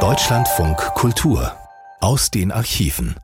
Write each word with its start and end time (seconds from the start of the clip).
Deutschlandfunk 0.00 0.76
Kultur 0.92 1.56
aus 2.00 2.30
den 2.30 2.52
Archiven. 2.52 3.16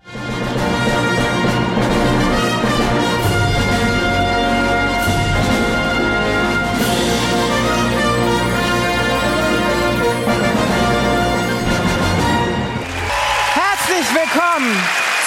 Herzlich 13.52 14.14
willkommen 14.14 14.75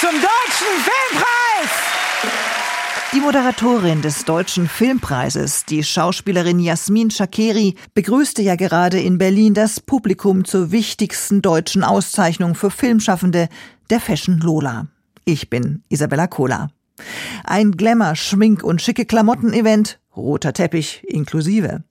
zum 0.02 0.10
Deutschen 0.14 0.74
Filmpreis! 0.84 1.05
Moderatorin 3.26 4.04
des 4.04 4.24
Deutschen 4.24 4.70
Filmpreises, 4.70 5.66
die 5.66 5.84
Schauspielerin 5.84 6.60
Jasmin 6.60 7.10
Shakeri, 7.10 7.74
begrüßte 7.96 8.44
ja 8.44 8.56
gerade 8.56 9.02
in 9.02 9.18
Berlin 9.18 9.56
das 9.56 9.80
Publikum 9.80 10.46
zur 10.46 10.72
wichtigsten 10.72 11.42
deutschen 11.42 11.84
Auszeichnung 11.84 12.54
für 12.54 12.70
Filmschaffende, 12.70 13.50
der 13.90 14.00
Fashion 14.00 14.38
Lola. 14.38 14.86
Ich 15.26 15.50
bin 15.50 15.82
Isabella 15.90 16.28
Kohler. 16.28 16.70
Ein 17.44 17.72
Glamour, 17.72 18.16
Schmink 18.16 18.64
und 18.64 18.80
schicke 18.80 19.06
Klamotten-Event, 19.06 19.98
roter 20.16 20.54
Teppich 20.54 21.04
inklusive. 21.08 21.84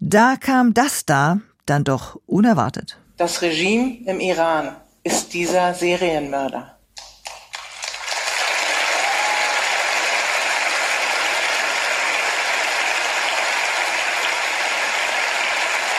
Da 0.00 0.34
kam 0.34 0.74
das 0.74 1.06
da 1.06 1.38
dann 1.64 1.84
doch 1.84 2.20
unerwartet. 2.26 2.98
Das 3.18 3.40
Regime 3.40 3.98
im 4.04 4.18
Iran 4.18 4.74
ist 5.04 5.32
dieser 5.32 5.74
Serienmörder. 5.74 6.79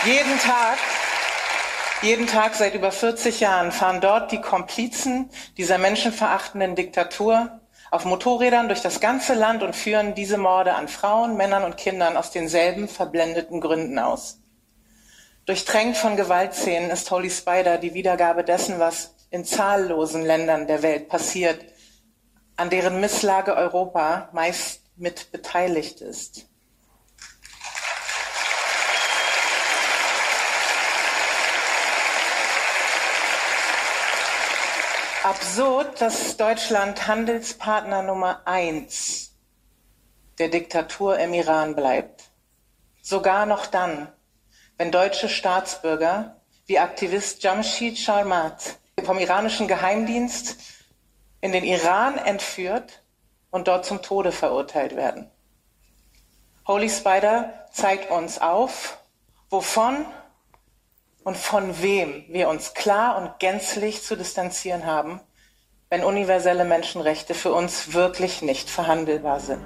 Jeden 0.04 0.40
Tag, 0.40 0.80
jeden 2.02 2.26
Tag 2.26 2.56
seit 2.56 2.74
über 2.74 2.92
40 2.92 3.40
Jahren 3.40 3.72
fahren 3.72 4.02
dort 4.02 4.32
die 4.32 4.42
Komplizen 4.42 5.30
dieser 5.58 5.78
menschenverachtenden 5.78 6.76
Diktatur 6.76 7.62
auf 7.92 8.06
Motorrädern 8.06 8.68
durch 8.68 8.82
das 8.82 9.00
ganze 9.00 9.36
Land 9.36 9.62
und 9.62 9.76
führen 9.76 10.16
diese 10.16 10.40
Morde 10.40 10.74
an 10.74 10.88
Frauen, 10.88 11.38
Männern 11.38 11.64
und 11.64 11.78
Kindern 11.78 12.18
aus 12.18 12.32
denselben 12.32 12.88
verblendeten 12.88 13.62
Gründen 13.62 14.00
aus. 14.00 14.40
Durchtränkt 15.46 15.98
von 15.98 16.16
Gewaltszenen 16.16 16.90
ist 16.90 17.12
Holy 17.12 17.30
Spider 17.30 17.78
die 17.78 17.94
Wiedergabe 17.94 18.44
dessen, 18.44 18.80
was 18.80 19.14
in 19.30 19.46
zahllosen 19.46 20.24
Ländern 20.24 20.66
der 20.66 20.82
Welt 20.82 21.10
passiert, 21.10 21.64
an 22.56 22.72
deren 22.72 23.00
Misslage 23.02 23.56
Europa 23.56 24.30
meist 24.34 24.82
mit 24.96 25.32
beteiligt 25.32 26.02
ist. 26.02 26.48
Absurd, 35.24 36.02
dass 36.02 36.36
Deutschland 36.38 37.08
Handelspartner 37.08 38.02
Nummer 38.02 38.42
eins 38.46 39.34
der 40.40 40.50
Diktatur 40.50 41.20
im 41.20 41.34
Iran 41.34 41.76
bleibt. 41.76 42.32
Sogar 43.02 43.46
noch 43.46 43.68
dann, 43.68 44.12
wenn 44.78 44.92
deutsche 44.92 45.30
Staatsbürger 45.30 46.42
wie 46.66 46.80
Aktivist 46.80 47.44
Jamshid 47.44 48.00
Sharmat 48.00 48.80
vom 49.04 49.20
iranischen 49.20 49.68
Geheimdienst 49.68 50.58
in 51.42 51.52
den 51.52 51.64
Iran 51.64 52.18
entführt 52.18 53.04
und 53.52 53.68
dort 53.68 53.86
zum 53.86 54.02
Tode 54.02 54.32
verurteilt 54.32 54.96
werden. 54.96 55.30
Holy 56.68 56.90
Spider 56.90 57.68
zeigt 57.72 58.10
uns 58.10 58.40
auf, 58.40 58.98
wovon 59.50 60.06
und 61.24 61.38
von 61.38 61.82
wem 61.82 62.24
wir 62.30 62.50
uns 62.50 62.74
klar 62.74 63.18
und 63.18 63.40
gänzlich 63.40 64.02
zu 64.02 64.16
distanzieren 64.16 64.86
haben, 64.86 65.22
wenn 65.90 66.04
universelle 66.04 66.66
Menschenrechte 66.66 67.34
für 67.34 67.54
uns 67.54 67.94
wirklich 67.94 68.42
nicht 68.42 68.70
verhandelbar 68.70 69.40
sind. 69.40 69.64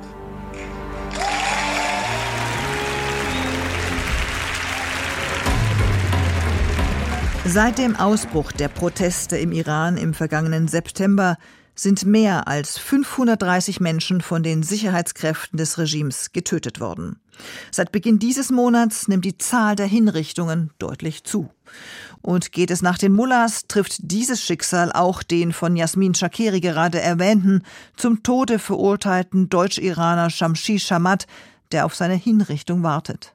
Seit 7.48 7.78
dem 7.78 7.96
Ausbruch 7.96 8.52
der 8.52 8.70
Proteste 8.70 9.38
im 9.38 9.52
Iran 9.52 9.98
im 9.98 10.16
vergangenen 10.16 10.68
September 10.68 11.38
sind 11.76 12.06
mehr 12.06 12.48
als 12.48 12.78
530 12.78 13.80
Menschen 13.80 14.22
von 14.22 14.44
den 14.44 14.64
Sicherheitskräften 14.64 15.58
des 15.58 15.78
Regimes 15.78 16.32
getötet 16.32 16.80
worden. 16.80 17.20
Seit 17.70 17.92
Beginn 17.92 18.18
dieses 18.18 18.50
Monats 18.50 19.08
nimmt 19.08 19.26
die 19.26 19.38
Zahl 19.38 19.76
der 19.76 19.86
Hinrichtungen 19.86 20.72
deutlich 20.80 21.26
zu. 21.26 21.50
Und 22.22 22.52
geht 22.52 22.72
es 22.72 22.82
nach 22.82 22.98
den 22.98 23.14
Mullahs, 23.14 23.68
trifft 23.68 23.98
dieses 24.00 24.42
Schicksal 24.42 24.92
auch 24.92 25.22
den 25.22 25.52
von 25.52 25.76
Jasmin 25.76 26.16
Shakiri 26.16 26.62
gerade 26.62 27.00
erwähnten, 27.00 27.62
zum 27.98 28.24
Tode 28.24 28.58
verurteilten 28.58 29.50
Deutsch-Iraner 29.50 30.30
Shamshi 30.30 30.80
Shamat, 30.80 31.28
der 31.72 31.86
auf 31.86 31.94
seine 31.94 32.16
Hinrichtung 32.16 32.84
wartet. 32.84 33.35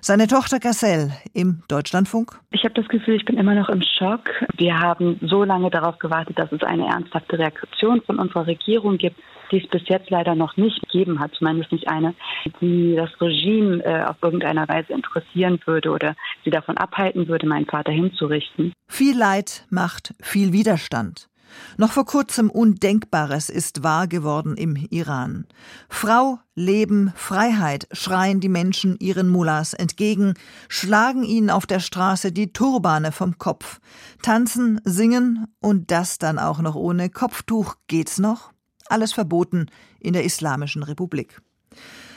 Seine 0.00 0.26
Tochter 0.26 0.58
Gassel 0.60 1.12
im 1.34 1.62
Deutschlandfunk. 1.68 2.38
Ich 2.50 2.64
habe 2.64 2.74
das 2.74 2.88
Gefühl, 2.88 3.16
ich 3.16 3.24
bin 3.24 3.36
immer 3.36 3.54
noch 3.54 3.68
im 3.68 3.82
Schock. 3.82 4.30
Wir 4.56 4.78
haben 4.78 5.18
so 5.22 5.44
lange 5.44 5.70
darauf 5.70 5.98
gewartet, 5.98 6.38
dass 6.38 6.50
es 6.52 6.62
eine 6.62 6.86
ernsthafte 6.86 7.38
Reaktion 7.38 8.02
von 8.02 8.18
unserer 8.18 8.46
Regierung 8.46 8.98
gibt, 8.98 9.18
die 9.50 9.62
es 9.62 9.68
bis 9.68 9.82
jetzt 9.86 10.10
leider 10.10 10.34
noch 10.34 10.56
nicht 10.56 10.80
gegeben 10.82 11.20
hat, 11.20 11.32
zumindest 11.34 11.72
nicht 11.72 11.88
eine, 11.88 12.14
die 12.60 12.94
das 12.96 13.10
Regime 13.20 13.84
äh, 13.84 14.04
auf 14.04 14.16
irgendeiner 14.22 14.68
Weise 14.68 14.92
interessieren 14.92 15.58
würde 15.64 15.90
oder 15.90 16.16
sie 16.44 16.50
davon 16.50 16.76
abhalten 16.76 17.28
würde, 17.28 17.46
meinen 17.46 17.66
Vater 17.66 17.92
hinzurichten. 17.92 18.72
Viel 18.88 19.16
Leid 19.16 19.66
macht 19.70 20.14
viel 20.20 20.52
Widerstand. 20.52 21.27
Noch 21.76 21.92
vor 21.92 22.04
kurzem 22.04 22.50
Undenkbares 22.50 23.48
ist 23.48 23.82
wahr 23.82 24.06
geworden 24.06 24.56
im 24.56 24.76
Iran. 24.76 25.46
Frau, 25.88 26.38
Leben, 26.54 27.12
Freiheit 27.14 27.86
schreien 27.92 28.40
die 28.40 28.48
Menschen 28.48 28.96
ihren 28.98 29.28
Mullahs 29.28 29.74
entgegen, 29.74 30.34
schlagen 30.68 31.22
ihnen 31.22 31.50
auf 31.50 31.66
der 31.66 31.80
Straße 31.80 32.32
die 32.32 32.52
Turbane 32.52 33.12
vom 33.12 33.38
Kopf, 33.38 33.80
tanzen, 34.22 34.80
singen 34.84 35.46
und 35.60 35.90
das 35.90 36.18
dann 36.18 36.38
auch 36.38 36.60
noch 36.60 36.74
ohne 36.74 37.10
Kopftuch 37.10 37.76
geht's 37.86 38.18
noch? 38.18 38.52
Alles 38.88 39.12
verboten 39.12 39.66
in 40.00 40.14
der 40.14 40.24
Islamischen 40.24 40.82
Republik. 40.82 41.40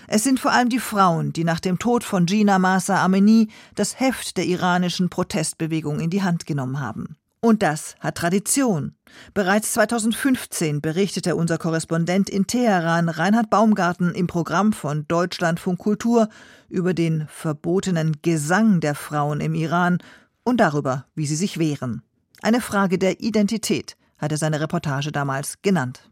Es 0.08 0.24
sind 0.24 0.40
vor 0.40 0.52
allem 0.52 0.68
die 0.68 0.80
Frauen, 0.80 1.32
die 1.32 1.46
nach 1.46 1.60
dem 1.60 1.80
Tod 1.80 2.04
von 2.04 2.26
Gina 2.26 2.60
Masa 2.60 3.02
Amini 3.04 3.50
das 3.76 4.00
Heft 4.00 4.36
der 4.36 4.46
iranischen 4.46 5.10
Protestbewegung 5.10 6.02
in 6.02 6.10
die 6.10 6.22
Hand 6.22 6.46
genommen 6.46 6.82
haben. 6.82 7.16
Und 7.44 7.64
das 7.64 7.96
hat 8.00 8.20
Tradition. 8.20 8.94
Bereits 9.34 9.74
2015 9.74 10.80
berichtete 10.80 11.36
unser 11.36 11.58
Korrespondent 11.58 12.30
in 12.30 12.46
Teheran 12.46 13.10
Reinhard 13.10 13.50
Baumgarten 13.50 14.14
im 14.14 14.28
Programm 14.28 14.74
von 14.74 15.08
Deutschlandfunk 15.08 15.80
Kultur 15.80 16.30
über 16.70 16.94
den 16.94 17.28
verbotenen 17.28 18.18
Gesang 18.22 18.80
der 18.80 18.94
Frauen 18.94 19.42
im 19.42 19.56
Iran 19.56 19.98
und 20.44 20.60
darüber, 20.60 21.06
wie 21.16 21.26
sie 21.26 21.36
sich 21.36 21.58
wehren. 21.58 22.04
Eine 22.44 22.62
Frage 22.62 23.00
der 23.00 23.22
Identität 23.22 23.98
hat 24.20 24.32
er 24.32 24.38
seine 24.38 24.60
Reportage 24.60 25.12
damals 25.12 25.64
genannt. 25.64 26.12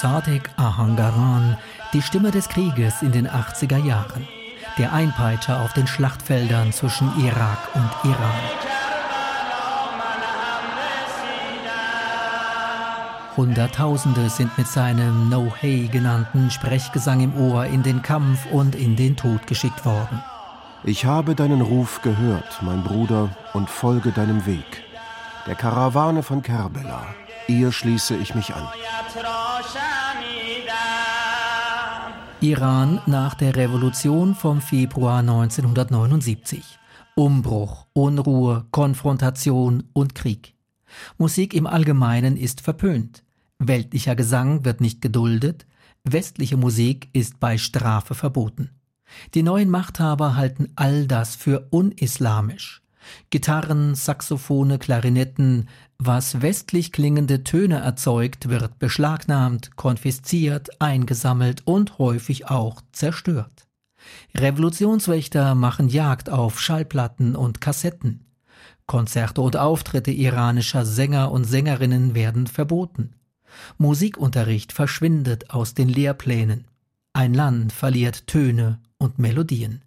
Sadek 0.00 0.50
Ahangaran, 0.56 1.58
die 1.92 2.02
Stimme 2.02 2.30
des 2.30 2.48
Krieges 2.48 3.02
in 3.02 3.10
den 3.10 3.26
80er 3.26 3.84
Jahren 3.84 4.24
der 4.78 4.92
Einpeitscher 4.92 5.60
auf 5.60 5.72
den 5.72 5.86
Schlachtfeldern 5.86 6.72
zwischen 6.72 7.08
Irak 7.24 7.58
und 7.74 7.90
Iran. 8.10 8.40
Hunderttausende 13.36 14.30
sind 14.30 14.56
mit 14.56 14.68
seinem 14.68 15.28
No 15.28 15.52
Hey 15.58 15.88
genannten 15.88 16.50
Sprechgesang 16.50 17.20
im 17.20 17.36
Ohr 17.36 17.66
in 17.66 17.82
den 17.82 18.02
Kampf 18.02 18.46
und 18.52 18.76
in 18.76 18.94
den 18.94 19.16
Tod 19.16 19.46
geschickt 19.48 19.84
worden. 19.84 20.22
Ich 20.84 21.04
habe 21.04 21.34
deinen 21.34 21.60
Ruf 21.60 22.02
gehört, 22.02 22.62
mein 22.62 22.84
Bruder, 22.84 23.30
und 23.52 23.70
folge 23.70 24.12
deinem 24.12 24.46
Weg. 24.46 24.84
Der 25.46 25.54
Karawane 25.54 26.22
von 26.22 26.42
Kerbela. 26.42 27.06
Ihr 27.48 27.72
schließe 27.72 28.16
ich 28.16 28.34
mich 28.34 28.54
an. 28.54 28.68
Iran 32.44 33.00
nach 33.06 33.32
der 33.32 33.56
Revolution 33.56 34.34
vom 34.34 34.60
Februar 34.60 35.20
1979. 35.20 36.78
Umbruch, 37.14 37.86
Unruhe, 37.94 38.66
Konfrontation 38.70 39.84
und 39.94 40.14
Krieg. 40.14 40.54
Musik 41.16 41.54
im 41.54 41.66
Allgemeinen 41.66 42.36
ist 42.36 42.60
verpönt. 42.60 43.24
Weltlicher 43.58 44.14
Gesang 44.14 44.66
wird 44.66 44.82
nicht 44.82 45.00
geduldet. 45.00 45.64
Westliche 46.02 46.58
Musik 46.58 47.08
ist 47.14 47.40
bei 47.40 47.56
Strafe 47.56 48.14
verboten. 48.14 48.68
Die 49.32 49.42
neuen 49.42 49.70
Machthaber 49.70 50.36
halten 50.36 50.68
all 50.76 51.06
das 51.06 51.36
für 51.36 51.68
unislamisch. 51.70 52.83
Gitarren, 53.30 53.94
Saxophone, 53.94 54.78
Klarinetten, 54.78 55.68
was 55.98 56.42
westlich 56.42 56.92
klingende 56.92 57.44
Töne 57.44 57.80
erzeugt, 57.80 58.48
wird 58.48 58.78
beschlagnahmt, 58.78 59.76
konfisziert, 59.76 60.80
eingesammelt 60.80 61.62
und 61.66 61.98
häufig 61.98 62.48
auch 62.50 62.82
zerstört. 62.92 63.66
Revolutionswächter 64.34 65.54
machen 65.54 65.88
Jagd 65.88 66.28
auf 66.30 66.60
Schallplatten 66.60 67.36
und 67.36 67.60
Kassetten. 67.60 68.24
Konzerte 68.86 69.40
und 69.40 69.56
Auftritte 69.56 70.10
iranischer 70.10 70.84
Sänger 70.84 71.30
und 71.32 71.44
Sängerinnen 71.44 72.14
werden 72.14 72.46
verboten. 72.46 73.14
Musikunterricht 73.78 74.72
verschwindet 74.72 75.50
aus 75.50 75.74
den 75.74 75.88
Lehrplänen. 75.88 76.66
Ein 77.12 77.32
Land 77.32 77.72
verliert 77.72 78.26
Töne 78.26 78.80
und 78.98 79.18
Melodien. 79.18 79.82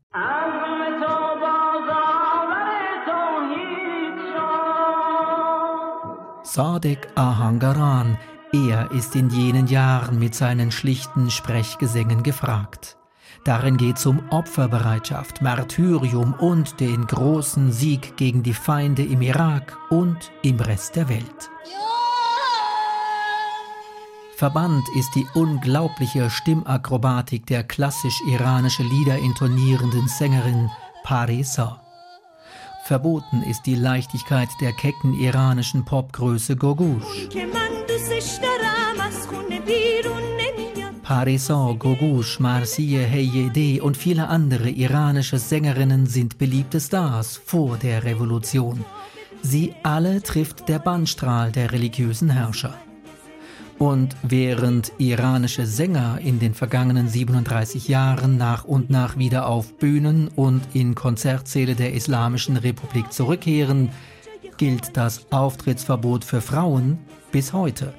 Sadek 6.58 7.10
Ahangaran, 7.14 8.18
er 8.52 8.90
ist 8.90 9.16
in 9.16 9.30
jenen 9.30 9.68
Jahren 9.68 10.18
mit 10.18 10.34
seinen 10.34 10.72
schlichten 10.72 11.30
Sprechgesängen 11.30 12.24
gefragt. 12.24 12.98
Darin 13.44 13.78
geht 13.78 13.98
es 13.98 14.08
um 14.08 14.24
Opferbereitschaft, 14.32 15.44
Martyrium 15.44 16.34
und 16.34 16.80
den 16.80 17.06
großen 17.06 17.72
Sieg 17.72 18.18
gegen 18.18 18.42
die 18.42 18.56
Feinde 18.56 19.04
im 19.04 19.22
Irak 19.22 19.78
und 19.92 20.32
im 20.42 20.60
Rest 20.60 20.96
der 20.96 21.10
Welt. 21.10 21.52
Verbannt 24.36 24.88
ist 24.96 25.14
die 25.14 25.28
unglaubliche 25.36 26.32
Stimmakrobatik 26.32 27.46
der 27.46 27.66
klassisch 27.66 28.20
iranische 28.28 28.82
Lieder 28.82 29.20
intonierenden 29.20 30.08
Sängerin 30.08 30.72
Parisa. 31.04 31.87
Verboten 32.88 33.44
ist 33.44 33.66
die 33.66 33.76
Leichtigkeit 33.76 34.48
der 34.62 34.72
kecken 34.72 35.14
iranischen 35.14 35.84
Popgröße 35.84 36.56
Gogush. 36.56 37.28
Parisan, 41.04 41.80
Gogush, 41.80 42.40
Marsiye 42.40 43.04
Heyede 43.04 43.84
und 43.84 43.98
viele 43.98 44.30
andere 44.30 44.70
iranische 44.70 45.38
Sängerinnen 45.38 46.06
sind 46.06 46.38
beliebte 46.38 46.80
Stars 46.80 47.36
vor 47.36 47.76
der 47.76 48.06
Revolution. 48.06 48.86
Sie 49.42 49.76
alle 49.84 50.24
trifft 50.24 50.70
der 50.70 50.80
Bannstrahl 50.80 51.52
der 51.52 51.74
religiösen 51.74 52.30
Herrscher. 52.30 52.74
Und 53.80 54.16
während 54.24 54.92
iranische 54.98 55.68
Sänger 55.68 56.20
in 56.24 56.40
den 56.40 56.56
vergangenen 56.56 57.08
37 57.08 57.88
Jahren 57.88 58.38
nach 58.38 58.64
und 58.64 58.90
nach 58.90 59.18
wieder 59.18 59.48
auf 59.48 59.78
Bühnen 59.78 60.30
und 60.30 60.64
in 60.74 60.96
Konzertsäle 60.96 61.76
der 61.76 61.94
Islamischen 61.94 62.58
Republik 62.58 63.14
zurückkehren, 63.14 63.90
gilt 64.58 64.98
das 64.98 65.32
Auftrittsverbot 65.32 66.24
für 66.24 66.42
Frauen 66.42 66.98
bis 67.32 67.54
heute. 67.54 67.94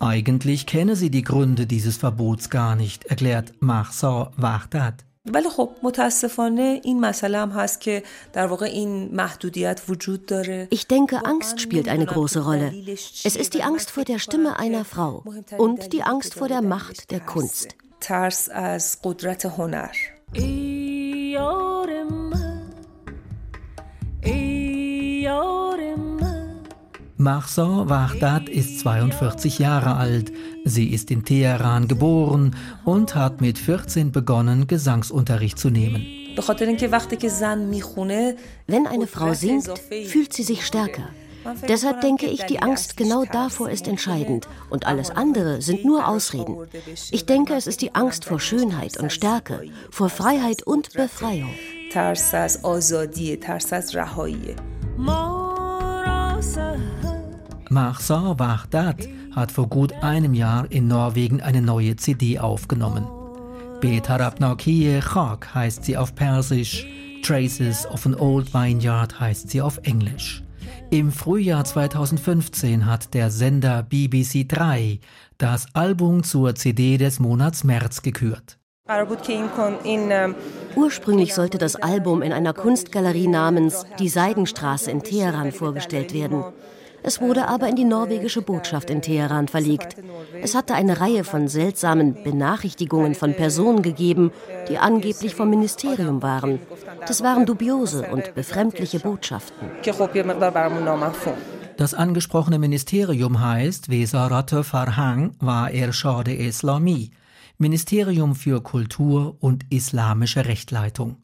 Eigentlich 0.00 0.66
kenne 0.66 0.96
sie 0.96 1.10
die 1.10 1.22
Gründe 1.22 1.66
dieses 1.66 1.96
Verbots 1.96 2.50
gar 2.50 2.74
nicht, 2.76 3.04
erklärt 3.04 3.54
Mahsa 3.60 4.32
Wahdat. 4.36 5.04
ولی 5.25 5.49
خب 5.49 5.69
متاسفانه 5.83 6.81
این 6.83 6.99
مسئله 6.99 7.37
هم 7.37 7.49
هست 7.49 7.81
که 7.81 8.03
در 8.33 8.47
واقع 8.47 8.65
این 8.65 9.09
محدودیت 9.15 9.81
وجود 9.89 10.25
داره. 10.25 10.67
Ich 10.71 10.87
denke, 10.87 11.25
Angst 11.25 11.59
spielt 11.61 11.87
eine 11.87 12.05
große 12.05 12.39
Rolle. 12.39 12.71
Es 13.23 13.35
ist 13.35 13.53
die 13.53 13.63
Angst 13.63 13.91
vor 13.91 14.03
der 14.03 14.19
Stimme 14.19 14.59
einer 14.59 14.85
Frau 14.85 15.23
und 15.57 15.93
die 15.93 16.03
Angst 16.03 16.33
vor 16.33 16.47
der 16.47 16.61
Macht 16.61 17.11
der 17.11 17.19
Kunst. 17.19 17.75
ترس 18.01 18.49
از 18.49 18.97
قدرت 19.03 19.45
هنر. 19.45 19.95
ای 20.33 20.43
یار 21.33 22.03
من 22.03 22.61
ای 24.23 25.21
یار 25.23 25.95
من 25.95 26.14
Mahsa 27.17 27.87
Wahdat 27.87 28.49
ist 28.49 28.79
42 28.79 29.59
Jahre 29.59 29.95
alt. 29.95 30.31
Sie 30.65 30.87
ist 30.87 31.11
in 31.11 31.23
Teheran 31.23 31.87
geboren 31.87 32.55
und 32.85 33.15
hat 33.15 33.41
mit 33.41 33.57
14 33.57 34.11
begonnen, 34.11 34.67
Gesangsunterricht 34.67 35.59
zu 35.59 35.69
nehmen. 35.69 36.05
Wenn 38.67 38.87
eine 38.87 39.07
Frau 39.07 39.33
singt, 39.33 39.69
fühlt 40.07 40.33
sie 40.33 40.43
sich 40.43 40.65
stärker. 40.65 41.09
Deshalb 41.67 42.01
denke 42.01 42.27
ich, 42.27 42.45
die 42.45 42.61
Angst 42.61 42.97
genau 42.97 43.25
davor 43.25 43.69
ist 43.69 43.87
entscheidend 43.87 44.47
und 44.69 44.85
alles 44.85 45.09
andere 45.09 45.61
sind 45.61 45.83
nur 45.85 46.07
Ausreden. 46.07 46.55
Ich 47.11 47.25
denke, 47.25 47.55
es 47.55 47.67
ist 47.67 47.81
die 47.81 47.95
Angst 47.95 48.25
vor 48.25 48.39
Schönheit 48.39 48.97
und 48.97 49.11
Stärke, 49.11 49.63
vor 49.89 50.09
Freiheit 50.09 50.63
und 50.63 50.93
Befreiung. 50.93 51.51
ترس 51.91 52.33
از 52.33 52.59
آزادی 52.63 53.37
ترس 53.37 53.73
از 53.73 53.95
رهایی 53.95 54.55
Mahsa 57.70 58.38
Wahdat 58.38 59.08
hat 59.34 59.52
vor 59.52 59.68
gut 59.68 59.92
einem 60.02 60.34
Jahr 60.34 60.70
in 60.70 60.88
Norwegen 60.88 61.40
eine 61.42 61.62
neue 61.62 61.96
CD 61.96 62.38
aufgenommen. 62.38 63.06
Betarab 63.80 64.40
Naukiye 64.40 65.00
Chak 65.00 65.54
heißt 65.54 65.84
sie 65.84 65.96
auf 65.96 66.14
Persisch, 66.14 66.86
Traces 67.22 67.86
of 67.86 68.06
an 68.06 68.14
Old 68.14 68.54
Vineyard 68.54 69.18
heißt 69.18 69.50
sie 69.50 69.60
auf 69.60 69.78
Englisch. 69.82 70.42
Im 70.90 71.10
Frühjahr 71.10 71.64
2015 71.64 72.86
hat 72.86 73.12
der 73.14 73.30
Sender 73.30 73.82
BBC 73.82 74.48
3 74.48 75.00
das 75.36 75.66
Album 75.74 76.22
zur 76.22 76.54
CD 76.54 76.96
des 76.96 77.18
Monats 77.18 77.64
März 77.64 78.02
gekürt. 78.02 78.58
Ursprünglich 80.76 81.34
sollte 81.34 81.58
das 81.58 81.74
Album 81.74 82.22
in 82.22 82.32
einer 82.32 82.52
Kunstgalerie 82.52 83.26
namens 83.26 83.84
Die 83.98 84.08
Seidenstraße 84.08 84.92
in 84.92 85.02
Teheran 85.02 85.50
vorgestellt 85.50 86.14
werden. 86.14 86.44
Es 87.06 87.20
wurde 87.20 87.46
aber 87.46 87.68
in 87.68 87.76
die 87.76 87.84
norwegische 87.84 88.42
Botschaft 88.42 88.90
in 88.90 89.00
Teheran 89.00 89.46
verlegt. 89.46 89.94
Es 90.42 90.56
hatte 90.56 90.74
eine 90.74 91.00
Reihe 91.00 91.22
von 91.22 91.46
seltsamen 91.46 92.20
Benachrichtigungen 92.24 93.14
von 93.14 93.32
Personen 93.34 93.82
gegeben, 93.82 94.32
die 94.68 94.78
angeblich 94.78 95.36
vom 95.36 95.48
Ministerium 95.48 96.20
waren. 96.20 96.58
Das 97.06 97.22
waren 97.22 97.46
dubiose 97.46 98.10
und 98.10 98.34
befremdliche 98.34 98.98
Botschaften. 98.98 99.68
Das 101.76 101.94
angesprochene 101.94 102.58
Ministerium 102.58 103.40
heißt 103.40 103.88
Wesarat 103.88 104.50
Farhang 104.64 105.36
war 105.38 105.70
Ershade 105.70 106.34
Islami, 106.34 107.12
Ministerium 107.56 108.34
für 108.34 108.60
Kultur 108.60 109.36
und 109.38 109.64
islamische 109.70 110.44
Rechtleitung. 110.44 111.18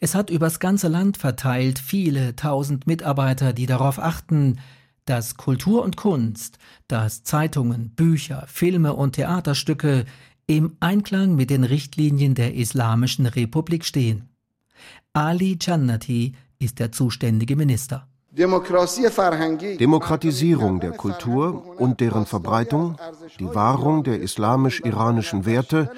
Es 0.00 0.16
hat 0.16 0.28
übers 0.28 0.58
ganze 0.58 0.88
Land 0.88 1.16
verteilt 1.16 1.78
viele 1.78 2.34
tausend 2.34 2.88
Mitarbeiter, 2.88 3.52
die 3.52 3.66
darauf 3.66 4.00
achten, 4.00 4.58
dass 5.10 5.36
Kultur 5.36 5.82
und 5.82 5.96
Kunst, 5.96 6.58
dass 6.86 7.24
Zeitungen, 7.24 7.90
Bücher, 7.96 8.44
Filme 8.46 8.94
und 8.94 9.16
Theaterstücke 9.16 10.04
im 10.46 10.76
Einklang 10.78 11.34
mit 11.34 11.50
den 11.50 11.64
Richtlinien 11.64 12.36
der 12.36 12.54
Islamischen 12.54 13.26
Republik 13.26 13.84
stehen. 13.84 14.28
Ali 15.12 15.58
Jannati 15.60 16.36
ist 16.60 16.78
der 16.78 16.92
zuständige 16.92 17.56
Minister. 17.56 18.06
Demokratisierung 18.32 20.78
der 20.78 20.92
Kultur 20.92 21.80
und 21.80 21.98
deren 21.98 22.26
Verbreitung, 22.26 22.96
die 23.40 23.52
Wahrung 23.52 24.04
der 24.04 24.20
islamisch-iranischen 24.20 25.44
Werte 25.44 25.90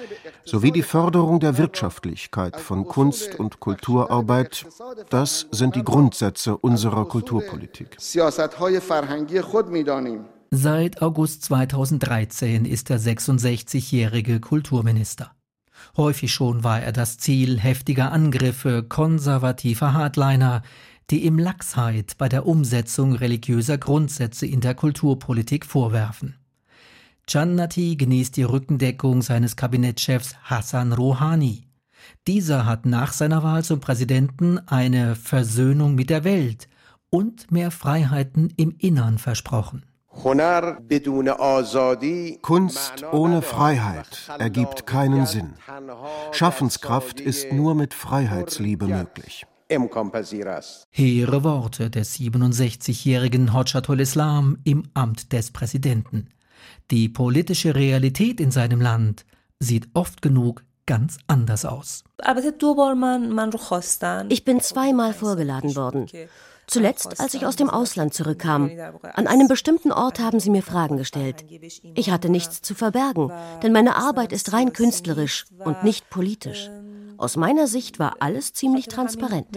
sowie 0.45 0.71
die 0.71 0.83
Förderung 0.83 1.39
der 1.39 1.57
Wirtschaftlichkeit 1.57 2.59
von 2.59 2.85
Kunst- 2.85 3.39
und 3.39 3.59
Kulturarbeit, 3.59 4.65
das 5.09 5.47
sind 5.51 5.75
die 5.75 5.83
Grundsätze 5.83 6.57
unserer 6.57 7.05
Kulturpolitik. 7.07 7.97
Seit 10.55 11.01
August 11.01 11.43
2013 11.43 12.65
ist 12.65 12.89
der 12.89 12.99
66-jährige 12.99 14.39
Kulturminister. 14.39 15.31
Häufig 15.97 16.31
schon 16.31 16.63
war 16.63 16.81
er 16.81 16.91
das 16.91 17.17
Ziel 17.17 17.59
heftiger 17.59 18.11
Angriffe 18.11 18.83
konservativer 18.83 19.93
Hardliner, 19.93 20.61
die 21.09 21.25
ihm 21.25 21.37
Lachsheit 21.37 22.17
bei 22.17 22.29
der 22.29 22.45
Umsetzung 22.45 23.13
religiöser 23.15 23.77
Grundsätze 23.77 24.45
in 24.45 24.61
der 24.61 24.75
Kulturpolitik 24.75 25.65
vorwerfen. 25.65 26.35
Jannati 27.27 27.95
genießt 27.95 28.35
die 28.35 28.43
Rückendeckung 28.43 29.21
seines 29.21 29.55
Kabinettschefs 29.55 30.35
Hassan 30.43 30.91
Rouhani. 30.93 31.67
Dieser 32.27 32.65
hat 32.65 32.85
nach 32.85 33.13
seiner 33.13 33.43
Wahl 33.43 33.63
zum 33.63 33.79
Präsidenten 33.79 34.59
eine 34.67 35.15
Versöhnung 35.15 35.95
mit 35.95 36.09
der 36.09 36.23
Welt 36.23 36.67
und 37.09 37.51
mehr 37.51 37.71
Freiheiten 37.71 38.51
im 38.57 38.75
Innern 38.77 39.17
versprochen. 39.17 39.85
Kunst 42.41 43.05
ohne 43.11 43.41
Freiheit 43.41 44.31
ergibt 44.37 44.85
keinen 44.85 45.25
Sinn. 45.25 45.53
Schaffenskraft 46.31 47.19
ist 47.19 47.51
nur 47.51 47.73
mit 47.73 47.93
Freiheitsliebe 47.93 48.87
möglich. 48.87 49.45
Hehre 50.91 51.43
Worte 51.43 51.89
des 51.89 52.15
67-jährigen 52.19 53.53
Hodjatul 53.53 53.99
Islam 54.01 54.57
im 54.63 54.83
Amt 54.93 55.33
des 55.33 55.51
Präsidenten. 55.51 56.32
Die 56.91 57.09
politische 57.09 57.75
Realität 57.75 58.39
in 58.39 58.51
seinem 58.51 58.81
Land 58.81 59.25
sieht 59.59 59.87
oft 59.93 60.21
genug 60.21 60.63
ganz 60.85 61.17
anders 61.27 61.65
aus. 61.65 62.03
Ich 64.29 64.43
bin 64.43 64.59
zweimal 64.59 65.13
vorgeladen 65.13 65.75
worden. 65.75 66.07
Zuletzt, 66.67 67.19
als 67.19 67.33
ich 67.33 67.45
aus 67.45 67.55
dem 67.55 67.69
Ausland 67.69 68.13
zurückkam. 68.13 68.71
An 69.13 69.27
einem 69.27 69.47
bestimmten 69.47 69.91
Ort 69.91 70.19
haben 70.19 70.39
sie 70.39 70.49
mir 70.49 70.63
Fragen 70.63 70.97
gestellt. 70.97 71.45
Ich 71.95 72.09
hatte 72.09 72.29
nichts 72.29 72.61
zu 72.61 72.73
verbergen, 72.73 73.31
denn 73.61 73.73
meine 73.73 73.95
Arbeit 73.95 74.31
ist 74.31 74.53
rein 74.53 74.73
künstlerisch 74.73 75.45
und 75.59 75.83
nicht 75.83 76.09
politisch. 76.09 76.69
Aus 77.17 77.35
meiner 77.35 77.67
Sicht 77.67 77.99
war 77.99 78.15
alles 78.19 78.53
ziemlich 78.53 78.87
transparent. 78.87 79.47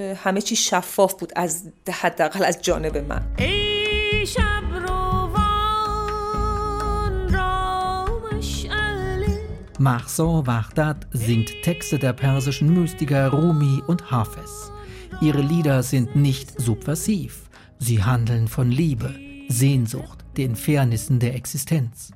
Mahsan 9.78 10.46
Wahdat 10.46 11.06
singt 11.12 11.50
Texte 11.62 11.98
der 11.98 12.12
persischen 12.12 12.72
Mystiker 12.72 13.28
Rumi 13.28 13.82
und 13.86 14.10
Hafez. 14.10 14.72
Ihre 15.20 15.42
Lieder 15.42 15.82
sind 15.82 16.16
nicht 16.16 16.60
subversiv. 16.60 17.50
Sie 17.78 18.02
handeln 18.02 18.48
von 18.48 18.70
Liebe, 18.70 19.14
Sehnsucht, 19.48 20.24
den 20.36 20.56
Fairnissen 20.56 21.18
der 21.18 21.34
Existenz. 21.34 22.12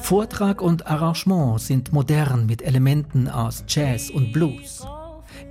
Vortrag 0.00 0.62
und 0.62 0.86
Arrangement 0.86 1.60
sind 1.60 1.92
modern 1.92 2.46
mit 2.46 2.62
Elementen 2.62 3.28
aus 3.28 3.64
Jazz 3.68 4.10
und 4.10 4.32
Blues. 4.32 4.86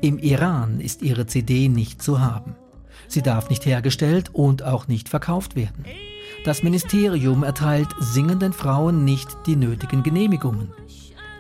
Im 0.02 0.18
Iran 0.20 0.80
ist 0.80 1.02
ihre 1.02 1.28
CD 1.28 1.70
nicht 1.70 2.02
zu 2.02 2.20
haben. 2.20 2.56
Sie 3.08 3.22
darf 3.22 3.50
nicht 3.50 3.66
hergestellt 3.66 4.30
und 4.34 4.64
auch 4.64 4.88
nicht 4.88 5.10
verkauft 5.10 5.56
werden. 5.56 5.86
Das 6.46 6.64
Ministerium 6.64 7.44
erteilt 7.44 7.90
singenden 8.00 8.54
Frauen 8.54 9.04
nicht 9.04 9.28
die 9.46 9.56
nötigen 9.56 10.04
Genehmigungen. 10.04 10.74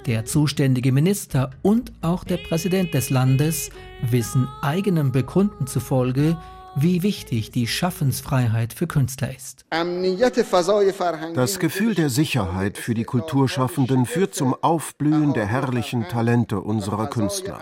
Der 0.08 0.24
zuständige 0.24 0.94
Minister 0.94 1.52
und 1.62 1.92
auch 2.02 2.24
der 2.24 2.38
Präsident 2.38 2.94
des 2.94 3.10
Landes 3.10 3.70
wissen 4.02 4.48
eigenem 4.62 5.12
Bekunden 5.12 5.68
zufolge, 5.68 6.38
wie 6.78 7.04
wichtig 7.04 7.52
die 7.52 7.68
Schaffensfreiheit 7.68 8.72
für 8.72 8.88
Künstler 8.88 9.36
ist. 9.36 9.66
Das 11.34 11.60
Gefühl 11.60 11.96
der 11.96 12.10
Sicherheit 12.10 12.78
für 12.78 12.94
die 12.94 13.04
Kulturschaffenden 13.04 14.06
führt 14.06 14.34
zum 14.34 14.56
Aufblühen 14.62 15.34
der 15.34 15.48
herrlichen 15.48 16.08
Talente 16.08 16.62
unserer 16.62 17.08
Künstler. 17.08 17.60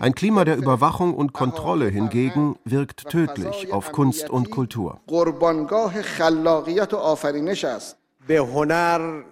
Ein 0.00 0.14
Klima 0.14 0.44
der 0.44 0.56
Überwachung 0.56 1.14
und 1.14 1.32
Kontrolle 1.32 1.88
hingegen 1.88 2.56
wirkt 2.64 3.08
tödlich 3.08 3.72
auf 3.72 3.92
Kunst 3.92 4.30
und 4.30 4.50
Kultur. 4.50 5.00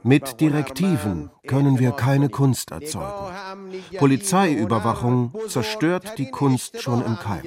Mit 0.02 0.40
Direktiven 0.40 1.30
können 1.46 1.78
wir 1.78 1.92
keine 1.92 2.28
Kunst 2.28 2.70
erzeugen. 2.70 3.34
Polizeiüberwachung 3.98 5.34
zerstört 5.48 6.14
die 6.18 6.30
Kunst 6.30 6.80
schon 6.80 7.04
im 7.04 7.16
Keim. 7.16 7.42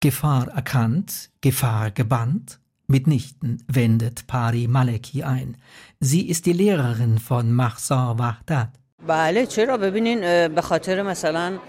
Gefahr 0.00 0.48
erkannt, 0.48 1.30
Gefahr 1.40 1.90
gebannt? 1.90 2.60
Mitnichten 2.86 3.64
wendet 3.66 4.28
Pari 4.28 4.68
Maleki 4.68 5.24
ein. 5.24 5.56
Sie 5.98 6.28
ist 6.28 6.46
die 6.46 6.52
Lehrerin 6.52 7.18
von 7.18 7.52
Mahsa 7.52 8.16
Wahdat. 8.18 8.70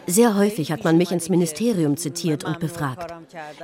Sehr 0.07 0.35
häufig 0.35 0.71
hat 0.71 0.83
man 0.83 0.97
mich 0.97 1.11
ins 1.11 1.29
Ministerium 1.29 1.97
zitiert 1.97 2.43
und 2.43 2.59
befragt. 2.59 3.13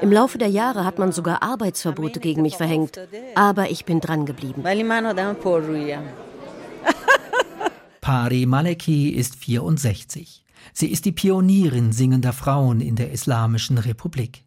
Im 0.01 0.11
Laufe 0.11 0.37
der 0.37 0.49
Jahre 0.49 0.85
hat 0.85 0.99
man 0.99 1.11
sogar 1.11 1.43
Arbeitsverbote 1.43 2.19
gegen 2.19 2.41
mich 2.41 2.57
verhängt. 2.57 2.99
Aber 3.35 3.71
ich 3.71 3.85
bin 3.85 3.99
dran 3.99 4.25
geblieben. 4.25 4.63
Pari 8.01 8.45
Maleki 8.45 9.09
ist 9.09 9.35
64. 9.35 10.43
Sie 10.73 10.91
ist 10.91 11.05
die 11.05 11.11
Pionierin 11.11 11.91
singender 11.91 12.33
Frauen 12.33 12.81
in 12.81 12.95
der 12.95 13.11
Islamischen 13.11 13.77
Republik. 13.77 14.43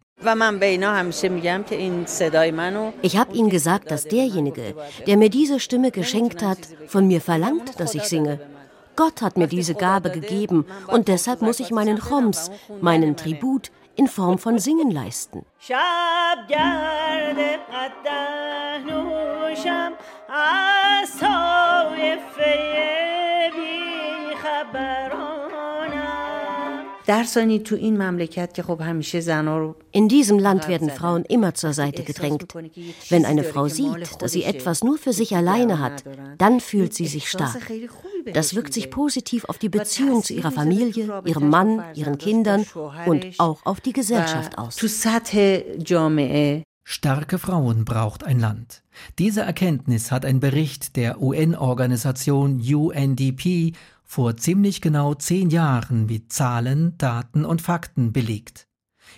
Ich 3.01 3.17
habe 3.17 3.35
ihnen 3.35 3.49
gesagt, 3.49 3.91
dass 3.91 4.03
derjenige, 4.05 4.75
der 5.05 5.17
mir 5.17 5.29
diese 5.29 5.59
Stimme 5.59 5.91
geschenkt 5.91 6.41
hat, 6.41 6.57
von 6.87 7.05
mir 7.05 7.21
verlangt, 7.21 7.79
dass 7.79 7.93
ich 7.93 8.03
singe. 8.03 8.39
Gott 8.97 9.21
hat 9.21 9.37
mir 9.37 9.47
diese 9.47 9.75
Gabe 9.75 10.09
gegeben 10.09 10.65
und 10.87 11.07
deshalb 11.07 11.41
muss 11.41 11.61
ich 11.61 11.71
meinen 11.71 11.99
Choms, 11.99 12.51
meinen 12.81 13.15
Tribut, 13.15 13.71
in 13.95 14.07
Form 14.07 14.37
von 14.37 14.59
Singen 14.59 14.91
leisten. 14.91 15.45
In 29.91 30.07
diesem 30.09 30.39
Land 30.39 30.67
werden 30.67 30.89
Frauen 30.89 31.23
immer 31.25 31.53
zur 31.53 31.73
Seite 31.73 32.03
gedrängt. 32.03 32.53
Wenn 33.09 33.25
eine 33.25 33.43
Frau 33.43 33.67
sieht, 33.67 34.21
dass 34.21 34.33
sie 34.33 34.43
etwas 34.43 34.83
nur 34.83 34.97
für 34.97 35.13
sich 35.13 35.35
alleine 35.35 35.79
hat, 35.79 36.03
dann 36.37 36.59
fühlt 36.59 36.93
sie 36.93 37.07
sich 37.07 37.29
stark. 37.29 37.71
Das 38.33 38.55
wirkt 38.55 38.73
sich 38.73 38.91
positiv 38.91 39.45
auf 39.45 39.57
die 39.57 39.69
Beziehung 39.69 40.21
zu 40.23 40.33
ihrer 40.33 40.51
Familie, 40.51 41.21
ihrem 41.25 41.49
Mann, 41.49 41.81
ihren 41.93 42.17
Kindern 42.17 42.65
und 43.05 43.25
auch 43.37 43.65
auf 43.65 43.79
die 43.79 43.93
Gesellschaft 43.93 44.57
aus. 44.57 44.75
Starke 46.89 47.37
Frauen 47.37 47.83
braucht 47.83 48.23
ein 48.23 48.39
Land. 48.39 48.81
Diese 49.19 49.41
Erkenntnis 49.41 50.09
hat 50.09 50.23
ein 50.23 50.39
Bericht 50.39 50.95
der 50.95 51.21
UN-Organisation 51.21 52.61
UNDP 52.61 53.73
vor 54.07 54.37
ziemlich 54.37 54.81
genau 54.81 55.13
zehn 55.13 55.49
Jahren 55.49 56.05
mit 56.05 56.31
Zahlen, 56.31 56.97
Daten 56.97 57.45
und 57.45 57.61
Fakten 57.61 58.13
belegt. 58.13 58.67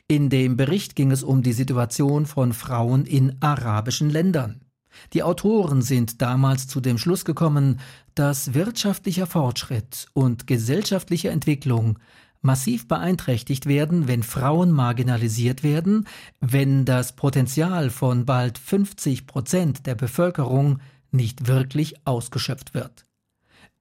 In 0.08 0.30
dem 0.30 0.58
Bericht 0.58 0.96
ging 0.96 1.12
es 1.12 1.24
um 1.24 1.44
die 1.44 1.54
Situation 1.54 2.26
von 2.26 2.54
Frauen 2.54 3.06
in 3.06 3.38
arabischen 3.40 4.10
Ländern. 4.10 4.66
Die 5.14 5.22
Autoren 5.22 5.84
sind 5.84 6.22
damals 6.22 6.68
zu 6.68 6.82
dem 6.82 6.98
Schluss 6.98 7.24
gekommen, 7.24 7.80
dass 8.16 8.56
wirtschaftlicher 8.56 9.28
Fortschritt 9.28 10.08
und 10.14 10.48
gesellschaftliche 10.48 11.30
Entwicklung 11.30 12.00
massiv 12.42 12.88
beeinträchtigt 12.88 13.68
werden, 13.68 14.08
wenn 14.08 14.24
Frauen 14.24 14.72
marginalisiert 14.72 15.62
werden, 15.62 16.08
wenn 16.40 16.86
das 16.86 17.16
Potenzial 17.16 17.92
von 17.92 18.26
bald 18.26 18.58
50 18.58 19.28
Prozent 19.28 19.86
der 19.86 19.96
Bevölkerung 19.96 20.80
nicht 21.12 21.48
wirklich 21.48 22.08
ausgeschöpft 22.08 22.74
wird. 22.74 23.06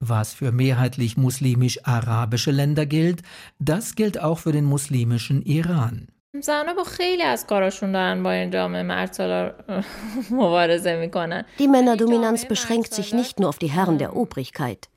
Was 0.01 0.33
für 0.33 0.53
mehrheitlich 0.53 1.17
muslimisch-arabische 1.17 2.53
Länder 2.53 2.87
gilt, 2.87 3.23
das 3.59 3.97
gilt 3.97 4.21
auch 4.21 4.39
für 4.39 4.53
den 4.53 4.65
muslimischen 4.65 5.43
Iran. 5.43 6.07
Die 11.59 11.69
Männerdominanz 11.69 12.47
beschränkt 12.47 12.95
sich 12.95 13.13
nicht 13.13 13.41
nur 13.41 13.49
auf 13.49 13.59
die 13.59 13.71
Herren 13.71 13.99
der 13.99 14.15
Obrigkeit. 14.15 14.89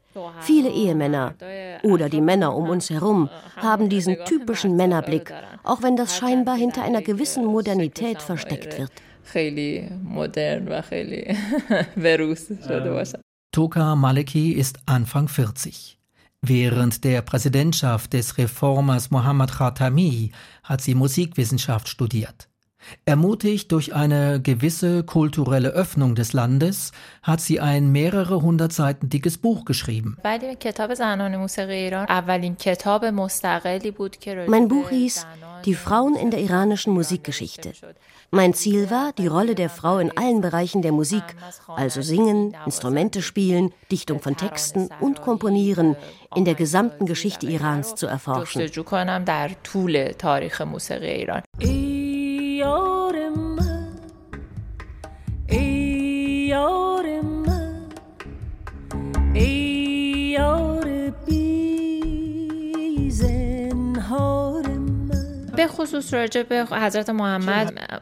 Viele 0.42 0.70
Ehemänner 0.70 1.36
oder 1.84 2.10
die 2.10 2.22
Männer 2.22 2.56
um 2.56 2.70
uns 2.70 2.90
herum 2.90 3.30
haben 3.56 3.90
diesen 3.90 4.18
typischen 4.26 4.76
Männerblick, 4.76 5.34
auch 5.64 5.82
wenn 5.82 5.96
das 5.96 6.16
scheinbar 6.18 6.58
hinter 6.58 6.84
einer 6.84 7.02
gewissen 7.02 7.46
Modernität 7.46 8.22
versteckt 8.22 8.78
wird. 8.78 8.92
Toka 13.54 13.98
Maleki 13.98 14.54
ist 14.54 14.80
Anfang 14.86 15.28
40. 15.28 16.00
Während 16.42 17.04
der 17.04 17.22
Präsidentschaft 17.22 18.14
des 18.14 18.38
Reformers 18.38 19.12
Mohammad 19.12 19.52
Khatami 19.52 20.32
hat 20.64 20.80
sie 20.80 20.96
Musikwissenschaft 20.96 21.90
studiert. 21.90 22.48
Ermutigt 23.06 23.72
durch 23.72 23.94
eine 23.94 24.42
gewisse 24.42 25.04
kulturelle 25.04 25.70
Öffnung 25.70 26.16
des 26.16 26.34
Landes 26.34 26.92
hat 27.24 27.42
sie 27.42 27.60
ein 27.60 27.92
mehrere 27.92 28.42
hundert 28.42 28.74
Seiten 28.74 29.10
dickes 29.10 29.38
Buch 29.38 29.66
geschrieben. 29.66 30.18
Mein 34.48 34.68
Buch 34.68 34.90
hieß 34.90 35.28
Die 35.66 35.76
Frauen 35.76 36.16
in 36.16 36.32
der 36.32 36.42
iranischen 36.42 36.94
Musikgeschichte. 36.94 37.74
Mein 38.34 38.54
Ziel 38.54 38.90
war, 38.90 39.12
die 39.12 39.28
Rolle 39.28 39.56
der 39.56 39.70
Frau 39.70 40.00
in 40.00 40.16
allen 40.18 40.40
Bereichen 40.40 40.82
der 40.82 40.94
Musik, 40.94 41.24
also 41.68 42.02
Singen, 42.02 42.56
Instrumente 42.66 43.22
spielen, 43.22 43.74
Dichtung 43.92 44.22
von 44.22 44.38
Texten 44.38 44.90
und 45.02 45.22
Komponieren, 45.22 45.98
in 46.34 46.46
der 46.46 46.56
gesamten 46.56 47.06
Geschichte 47.06 47.46
Irans 47.46 47.96
zu 47.96 48.08
erforschen. 48.08 48.62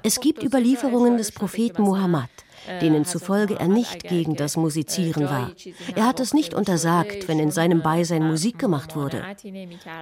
Es 0.04 0.20
gibt 0.20 0.44
Überlieferungen 0.44 1.18
des 1.18 1.32
Propheten 1.32 1.84
Muhammad, 1.84 2.30
denen 2.82 3.06
zufolge 3.06 3.60
er 3.60 3.68
nicht 3.68 4.04
gegen 4.04 4.36
das 4.36 4.58
Musizieren 4.58 5.26
war. 5.26 5.52
Er 5.96 6.06
hat 6.06 6.20
es 6.20 6.34
nicht 6.34 6.54
untersagt, 6.54 7.28
wenn 7.28 7.40
in 7.40 7.52
seinem 7.52 7.82
Beisein 7.82 8.28
Musik 8.28 8.60
gemacht 8.60 8.96
wurde. 8.96 9.24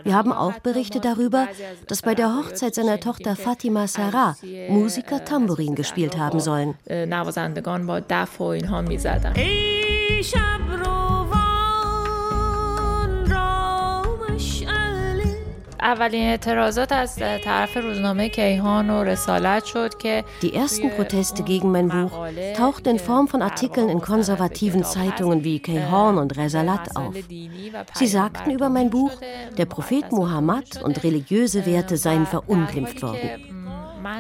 Wir 0.04 0.16
haben 0.16 0.32
auch 0.32 0.60
Berichte 0.60 1.00
darüber, 1.00 1.48
dass 1.88 2.02
bei 2.02 2.16
der 2.16 2.36
Hochzeit 2.36 2.76
seiner 2.76 3.00
Tochter 3.00 3.36
Fatima 3.36 3.88
Sarah 3.88 4.36
Musiker 4.70 5.24
Tambourin 5.24 5.76
gespielt 5.76 6.18
haben 6.18 6.40
sollen. 6.40 6.76
Die 20.42 20.54
ersten 20.54 20.90
Proteste 20.92 21.44
gegen 21.44 21.72
mein 21.72 21.90
Buch 21.90 22.12
tauchten 22.56 22.90
in 22.90 23.00
Form 23.00 23.28
von 23.28 23.42
Artikeln 23.42 23.90
in 23.90 24.02
konservativen 24.02 24.84
Zeitungen 24.84 25.44
wie 25.44 25.60
Kayhan 25.60 26.18
und 26.18 26.36
Resalat 26.38 26.96
auf. 26.96 27.14
Sie 27.94 28.08
sagten 28.08 28.52
über 28.52 28.70
mein 28.70 28.90
Buch, 28.90 29.12
der 29.58 29.66
Prophet 29.66 30.12
Mohammed 30.12 30.82
und 30.82 31.04
religiöse 31.04 31.66
Werte 31.66 31.98
seien 31.98 32.26
verunglimpft 32.26 33.02
worden. 33.02 33.58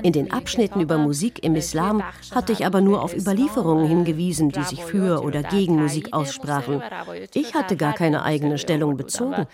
In 0.03 0.13
den 0.13 0.31
Abschnitten 0.31 0.81
über 0.81 0.97
Musik 0.97 1.43
im 1.43 1.55
Islam 1.55 2.03
hatte 2.33 2.51
ich 2.51 2.65
aber 2.65 2.81
nur 2.81 3.01
auf 3.01 3.15
Überlieferungen 3.15 3.87
hingewiesen, 3.87 4.49
die 4.49 4.63
sich 4.63 4.83
für 4.83 5.23
oder 5.23 5.43
gegen 5.43 5.75
Musik 5.75 6.13
aussprachen. 6.13 6.81
Ich 7.33 7.53
hatte 7.53 7.77
gar 7.77 7.93
keine 7.93 8.23
eigene 8.23 8.57
Stellung 8.57 8.97
bezogen. 8.97 9.45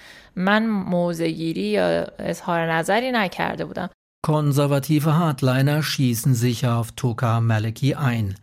Konservative 4.22 5.18
Hardliner 5.18 5.84
schießen 5.84 6.34
sich 6.34 6.65
auf 6.65 6.94
Toka 6.94 7.42
Maliki 7.42 7.96
ein. 7.96 8.36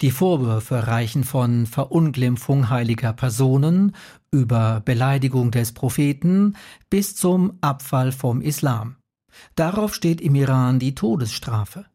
Die 0.00 0.10
Vorwürfe 0.10 0.86
reichen 0.86 1.24
von 1.24 1.66
Verunglimpfung 1.66 2.70
heiliger 2.70 3.12
Personen 3.12 3.94
über 4.30 4.82
Beleidigung 4.84 5.50
des 5.50 5.72
Propheten 5.72 6.56
bis 6.90 7.16
zum 7.16 7.58
Abfall 7.60 8.12
vom 8.12 8.40
Islam. 8.40 8.96
Darauf 9.54 9.94
steht 9.94 10.20
im 10.20 10.34
Iran 10.34 10.78
die 10.78 10.94
Todesstrafe. 10.94 11.86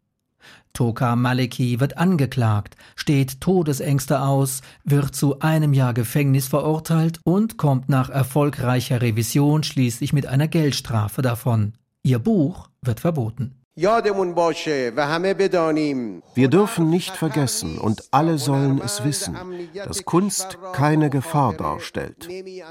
Toka 0.74 1.16
Maleki 1.16 1.80
wird 1.80 1.98
angeklagt, 1.98 2.76
steht 2.96 3.42
Todesängste 3.42 4.22
aus, 4.22 4.62
wird 4.84 5.16
zu 5.16 5.40
einem 5.40 5.74
Jahr 5.74 5.94
Gefängnis 5.94 6.48
verurteilt 6.48 7.20
und 7.24 7.58
kommt 7.58 7.90
nach 7.90 8.10
erfolgreicher 8.10 9.02
Revision 9.02 9.64
schließlich 9.64 10.14
mit 10.14 10.28
einer 10.28 10.48
Geldstrafe 10.48 11.22
davon. 11.22 11.74
Ihr 12.04 12.20
Buch 12.20 12.70
wird 12.82 13.00
verboten. 13.02 13.56
Wir 13.74 14.02
dürfen 16.50 16.90
nicht 16.90 17.16
vergessen, 17.16 17.78
und 17.78 18.04
alle 18.12 18.38
sollen 18.38 18.82
es 18.84 19.04
wissen, 19.04 19.38
dass 19.74 20.04
Kunst 20.04 20.58
keine 20.74 21.10
Gefahr 21.10 21.54
darstellt. 21.54 22.28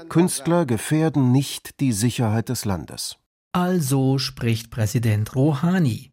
Künstler 0.09 0.65
gefährden 0.65 1.31
nicht 1.31 1.79
die 1.79 1.91
Sicherheit 1.91 2.49
des 2.49 2.65
Landes. 2.65 3.17
Also 3.53 4.17
spricht 4.17 4.71
Präsident 4.71 5.35
Rouhani. 5.35 6.11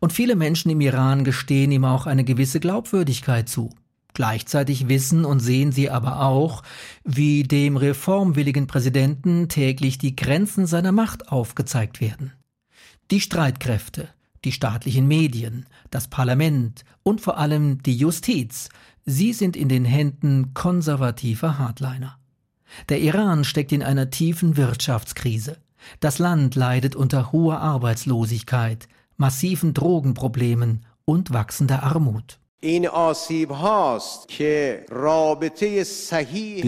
Und 0.00 0.12
viele 0.12 0.34
Menschen 0.34 0.70
im 0.70 0.80
Iran 0.80 1.24
gestehen 1.24 1.70
ihm 1.70 1.84
auch 1.84 2.06
eine 2.06 2.24
gewisse 2.24 2.58
Glaubwürdigkeit 2.58 3.48
zu. 3.48 3.70
Gleichzeitig 4.12 4.88
wissen 4.88 5.24
und 5.24 5.40
sehen 5.40 5.72
sie 5.72 5.90
aber 5.90 6.20
auch, 6.20 6.62
wie 7.04 7.42
dem 7.42 7.76
reformwilligen 7.76 8.66
Präsidenten 8.66 9.48
täglich 9.48 9.98
die 9.98 10.14
Grenzen 10.14 10.66
seiner 10.66 10.92
Macht 10.92 11.28
aufgezeigt 11.28 12.00
werden. 12.00 12.32
Die 13.10 13.20
Streitkräfte, 13.20 14.08
die 14.44 14.52
staatlichen 14.52 15.08
Medien, 15.08 15.66
das 15.90 16.08
Parlament 16.08 16.84
und 17.02 17.20
vor 17.20 17.38
allem 17.38 17.82
die 17.82 17.96
Justiz, 17.96 18.68
sie 19.04 19.32
sind 19.32 19.56
in 19.56 19.68
den 19.68 19.84
Händen 19.84 20.54
konservativer 20.54 21.58
Hardliner. 21.58 22.18
Der 22.88 23.00
Iran 23.00 23.44
steckt 23.44 23.72
in 23.72 23.82
einer 23.82 24.10
tiefen 24.10 24.56
Wirtschaftskrise. 24.56 25.58
Das 26.00 26.18
Land 26.18 26.54
leidet 26.54 26.96
unter 26.96 27.32
hoher 27.32 27.60
Arbeitslosigkeit, 27.60 28.88
massiven 29.16 29.74
Drogenproblemen 29.74 30.84
und 31.04 31.32
wachsender 31.32 31.82
Armut. 31.82 32.38
Die 32.64 32.88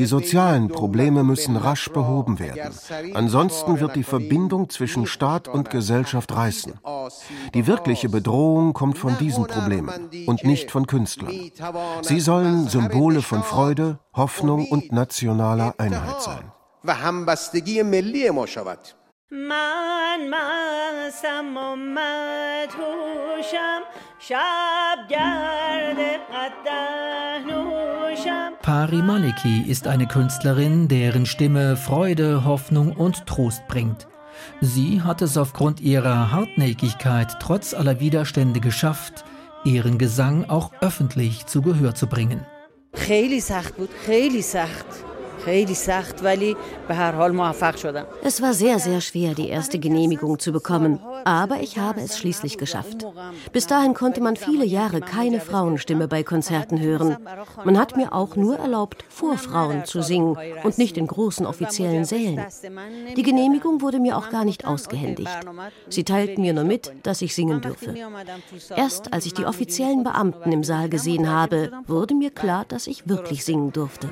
sozialen 0.05 0.69
Probleme 0.69 1.25
müssen 1.25 1.57
rasch 1.57 1.89
behoben 1.91 2.39
werden. 2.39 2.75
Ansonsten 3.15 3.81
wird 3.81 3.97
die 3.97 4.03
Verbindung 4.03 4.69
zwischen 4.69 5.07
Staat 5.07 5.49
und 5.49 5.71
Gesellschaft 5.71 6.37
reißen. 6.37 6.75
Die 7.55 7.67
wirkliche 7.67 8.11
Bedrohung 8.11 8.75
kommt 8.75 8.99
von 8.99 9.17
diesen 9.17 9.47
Problemen 9.47 10.11
und 10.27 10.45
nicht 10.45 10.71
von 10.71 10.87
Künstlern. 10.87 11.51
Sie 12.03 12.21
sollen 12.21 12.69
Symbole 12.69 13.23
von 13.23 13.43
Freude, 13.43 13.99
Hoffnung 14.15 14.69
und 14.69 14.93
nationaler 14.93 15.77
Einheit 15.79 16.21
sein. 16.21 16.53
من 19.32 20.30
مستم 20.30 21.58
و 21.58 21.76
مدهوشم 21.76 23.82
شب 24.20 25.08
گرد 25.10 26.68
نوشم 27.48 28.52
Pari 28.62 29.02
Maliki 29.02 29.64
ist 29.68 29.88
eine 29.88 30.08
Künstlerin, 30.08 30.88
deren 30.88 31.26
Stimme 31.26 31.78
Freude, 31.78 32.46
Hoffnung 32.46 32.92
und 32.92 33.26
Trost 33.26 33.68
bringt. 33.68 34.08
Sie 34.60 35.02
hat 35.02 35.22
es 35.22 35.38
aufgrund 35.38 35.82
ihrer 35.82 36.32
Hartnäckigkeit 36.32 37.38
trotz 37.40 37.74
aller 37.74 38.00
Widerstände 38.00 38.60
geschafft, 38.60 39.26
ihren 39.64 39.98
Gesang 39.98 40.50
auch 40.50 40.72
öffentlich 40.82 41.46
zu 41.48 41.62
Gehör 41.62 41.96
zu 41.96 42.08
bringen. 42.08 42.46
خیلی 42.94 43.40
سخت 43.40 43.76
بود 43.76 43.90
خیلی 44.06 44.42
سخت 44.42 44.86
es 48.23 48.43
war 48.43 48.55
sehr, 48.55 48.79
sehr 48.79 49.01
schwer, 49.01 49.35
die 49.35 49.49
erste 49.49 49.79
Genehmigung 49.79 50.39
zu 50.39 50.53
bekommen, 50.53 51.01
aber 51.26 51.60
ich 51.62 51.78
habe 51.78 52.02
es 52.02 52.18
schließlich 52.18 52.58
geschafft. 52.58 53.06
Bis 53.52 53.68
dahin 53.68 53.94
konnte 53.94 54.22
man 54.22 54.36
viele 54.36 54.66
Jahre 54.66 55.02
keine 55.02 55.40
Frauenstimme 55.40 56.08
bei 56.08 56.24
Konzerten 56.24 56.80
hören. 56.80 57.18
Man 57.64 57.78
hat 57.78 57.98
mir 57.98 58.14
auch 58.14 58.36
nur 58.36 58.58
erlaubt, 58.58 59.06
vor 59.10 59.38
Frauen 59.38 59.86
zu 59.86 60.02
singen 60.02 60.38
und 60.64 60.78
nicht 60.78 60.98
in 60.98 61.08
großen 61.08 61.46
offiziellen 61.46 62.06
Sälen. 62.06 62.44
Die 63.16 63.24
Genehmigung 63.24 63.82
wurde 63.82 64.00
mir 64.00 64.18
auch 64.18 64.30
gar 64.30 64.46
nicht 64.46 64.66
ausgehändigt. 64.66 65.38
Sie 65.90 66.04
teilten 66.04 66.42
mir 66.42 66.54
nur 66.54 66.66
mit, 66.66 66.92
dass 67.04 67.22
ich 67.22 67.36
singen 67.36 67.62
dürfe. 67.62 67.94
Erst 68.76 69.14
als 69.14 69.26
ich 69.26 69.34
die 69.34 69.46
offiziellen 69.46 70.04
Beamten 70.04 70.52
im 70.52 70.64
Saal 70.64 70.90
gesehen 70.90 71.30
habe, 71.30 71.72
wurde 71.88 72.16
mir 72.16 72.32
klar, 72.32 72.66
dass 72.68 72.88
ich 72.88 73.08
wirklich 73.08 73.46
singen 73.46 73.72
durfte. 73.72 74.10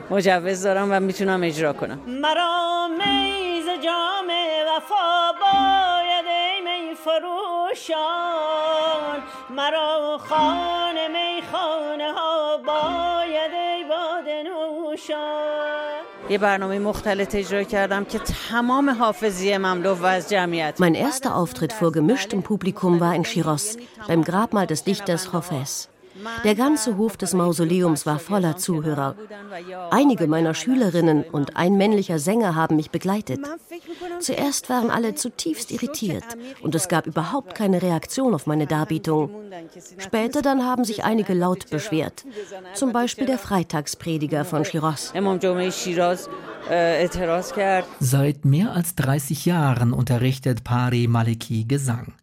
میتونم 1.10 1.43
اجرا 1.43 1.73
کنم 1.73 1.99
مرا 2.08 2.88
میز 2.88 3.65
جام 3.84 4.29
وفا 4.69 5.32
باید 5.41 6.02
ای 6.02 6.02
می 7.13 7.13
فروشان 7.13 7.99
مرا 9.49 10.17
خانه 10.17 11.08
می 11.08 11.41
خانه 11.51 12.13
ها 12.13 12.58
باید 12.58 13.51
ای 13.53 13.84
باد 13.84 14.29
نوشان 14.29 15.99
یه 16.29 16.38
برنامه 16.38 16.79
مختلط 16.79 17.36
اجرا 17.36 17.63
کردم 17.63 18.05
که 18.05 18.19
تمام 18.19 18.89
حافظی 18.89 19.58
مملو 19.58 19.95
و 19.95 20.05
از 20.05 20.29
جمعیت 20.29 20.75
Mein 20.82 20.95
erster 20.95 21.36
Auftritt 21.36 21.73
vor 21.73 21.91
gemischtem 21.91 22.43
Publikum 22.43 22.99
war 22.99 23.15
in 23.15 23.25
Shiraz, 23.25 23.77
beim 24.08 24.23
Grabmal 24.23 24.67
des 24.67 24.84
Dichters 24.84 25.34
Hafez. 25.34 25.88
Der 26.44 26.55
ganze 26.55 26.96
Hof 26.96 27.16
des 27.16 27.33
Mausoleums 27.35 28.07
war 28.07 28.18
voller 28.18 28.57
Zuhörer. 28.57 29.16
Einige 29.90 30.27
meiner 30.27 30.55
Schülerinnen 30.55 31.24
und 31.24 31.57
ein 31.57 31.77
männlicher 31.77 32.18
Sänger 32.18 32.55
haben 32.55 32.77
mich 32.77 32.90
begleitet. 32.90 33.40
Zuerst 34.20 34.70
waren 34.70 34.90
alle 34.90 35.14
zutiefst 35.14 35.72
irritiert 35.72 36.24
und 36.62 36.74
es 36.74 36.88
gab 36.88 37.07
überhaupt 37.07 37.55
keine 37.55 37.83
Reaktion 37.83 38.35
auf 38.35 38.46
meine 38.46 38.66
Darbietung. 38.66 39.31
Später 39.98 40.42
dann 40.42 40.64
haben 40.64 40.85
sich 40.85 41.05
einige 41.05 41.35
laut 41.35 41.70
beschwert. 41.70 42.24
Zum 42.74 42.92
Beispiel 42.92 43.27
der 43.27 43.38
Freitagsprediger 43.38 44.44
von 44.44 44.64
Shiraz. 44.64 45.12
Seit 48.00 48.44
mehr 48.44 48.72
als 48.72 48.94
30 48.94 49.46
Jahren 49.46 49.92
unterrichtet 49.92 50.64
Pari 50.64 51.07
Maliki 51.09 51.64
Gesang. 51.64 52.14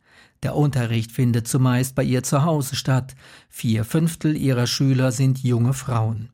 Der 0.42 0.54
Unterricht 0.54 1.12
findet 1.12 1.48
zumeist 1.48 1.94
bei 1.94 2.04
ihr 2.04 2.22
zu 2.22 2.44
Hause 2.44 2.76
statt. 2.76 3.14
Vier 3.48 3.84
Fünftel 3.84 4.36
ihrer 4.36 4.66
Schüler 4.66 5.12
sind 5.12 5.42
junge 5.42 5.72
Frauen. 5.72 6.30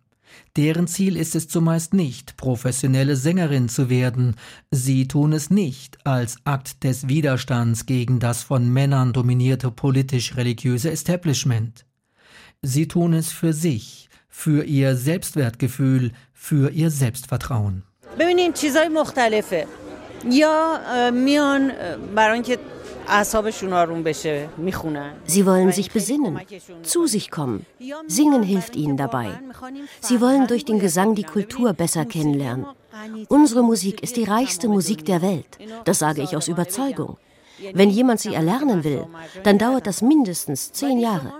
Deren 0.56 0.86
Ziel 0.86 1.16
ist 1.16 1.34
es 1.34 1.48
zumeist 1.48 1.94
nicht, 1.94 2.36
professionelle 2.36 3.16
Sängerin 3.16 3.68
zu 3.68 3.88
werden. 3.88 4.36
Sie 4.70 5.08
tun 5.08 5.32
es 5.32 5.50
nicht 5.50 5.98
als 6.06 6.36
Akt 6.44 6.84
des 6.84 7.08
Widerstands 7.08 7.86
gegen 7.86 8.18
das 8.18 8.42
von 8.42 8.70
Männern 8.70 9.12
dominierte 9.12 9.70
politisch-religiöse 9.70 10.90
Establishment. 10.90 11.86
Sie 12.60 12.86
tun 12.86 13.14
es 13.14 13.32
für 13.32 13.52
sich, 13.52 14.10
für 14.28 14.64
ihr 14.64 14.96
Selbstwertgefühl, 14.96 16.12
für 16.32 16.70
ihr 16.70 16.90
Selbstvertrauen. 16.90 17.82
ببینین 18.18 18.52
چیزای 18.52 18.88
مختلفه 18.88 19.66
یا 20.30 20.78
میان 21.10 21.72
برای 22.14 22.32
اینکه 22.32 22.58
Sie 25.25 25.45
wollen 25.45 25.71
sich 25.71 25.91
besinnen, 25.91 26.39
zu 26.83 27.07
sich 27.07 27.31
kommen. 27.31 27.65
Singen 28.07 28.43
hilft 28.43 28.75
ihnen 28.75 28.97
dabei. 28.97 29.39
Sie 30.01 30.21
wollen 30.21 30.47
durch 30.47 30.65
den 30.65 30.79
Gesang 30.79 31.15
die 31.15 31.23
Kultur 31.23 31.73
besser 31.73 32.05
kennenlernen. 32.05 32.65
Unsere 33.29 33.63
Musik 33.63 34.03
ist 34.03 34.17
die 34.17 34.23
reichste 34.25 34.67
Musik 34.67 35.05
der 35.05 35.21
Welt. 35.21 35.57
Das 35.85 35.99
sage 35.99 36.21
ich 36.21 36.35
aus 36.35 36.47
Überzeugung. 36.47 37.17
Wenn 37.73 37.89
jemand 37.89 38.19
sie 38.19 38.33
erlernen 38.33 38.83
will, 38.83 39.05
dann 39.43 39.57
dauert 39.57 39.87
das 39.87 40.01
mindestens 40.01 40.71
zehn 40.71 40.99
Jahre. 40.99 41.33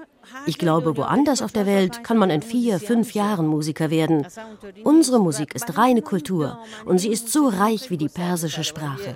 Ich 0.46 0.58
glaube, 0.58 0.98
woanders 0.98 1.42
auf 1.42 1.52
der 1.52 1.66
Welt 1.66 2.04
kann 2.04 2.18
man 2.18 2.30
in 2.30 2.42
vier, 2.42 2.80
fünf 2.80 3.14
Jahren 3.14 3.48
Musiker 3.48 3.90
werden. 3.90 4.26
Unsere 4.84 5.20
Musik 5.20 5.56
ist 5.56 5.78
reine 5.78 6.02
Kultur 6.02 6.60
und 6.86 7.00
sie 7.00 7.10
ist 7.10 7.32
so 7.32 7.48
reich 7.48 7.90
wie 7.90 7.98
die 7.98 8.10
persische 8.10 8.64
Sprache. 8.64 9.16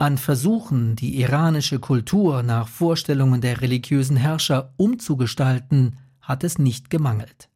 An 0.00 0.18
Versuchen, 0.18 0.96
die 0.96 1.20
iranische 1.20 1.80
Kultur 1.80 2.42
nach 2.42 2.68
Vorstellungen 2.68 3.40
der 3.40 3.60
religiösen 3.60 4.16
Herrscher 4.16 4.72
umzugestalten, 4.76 5.96
hat 6.20 6.44
es 6.44 6.58
nicht 6.58 6.90
gemangelt. 6.90 7.48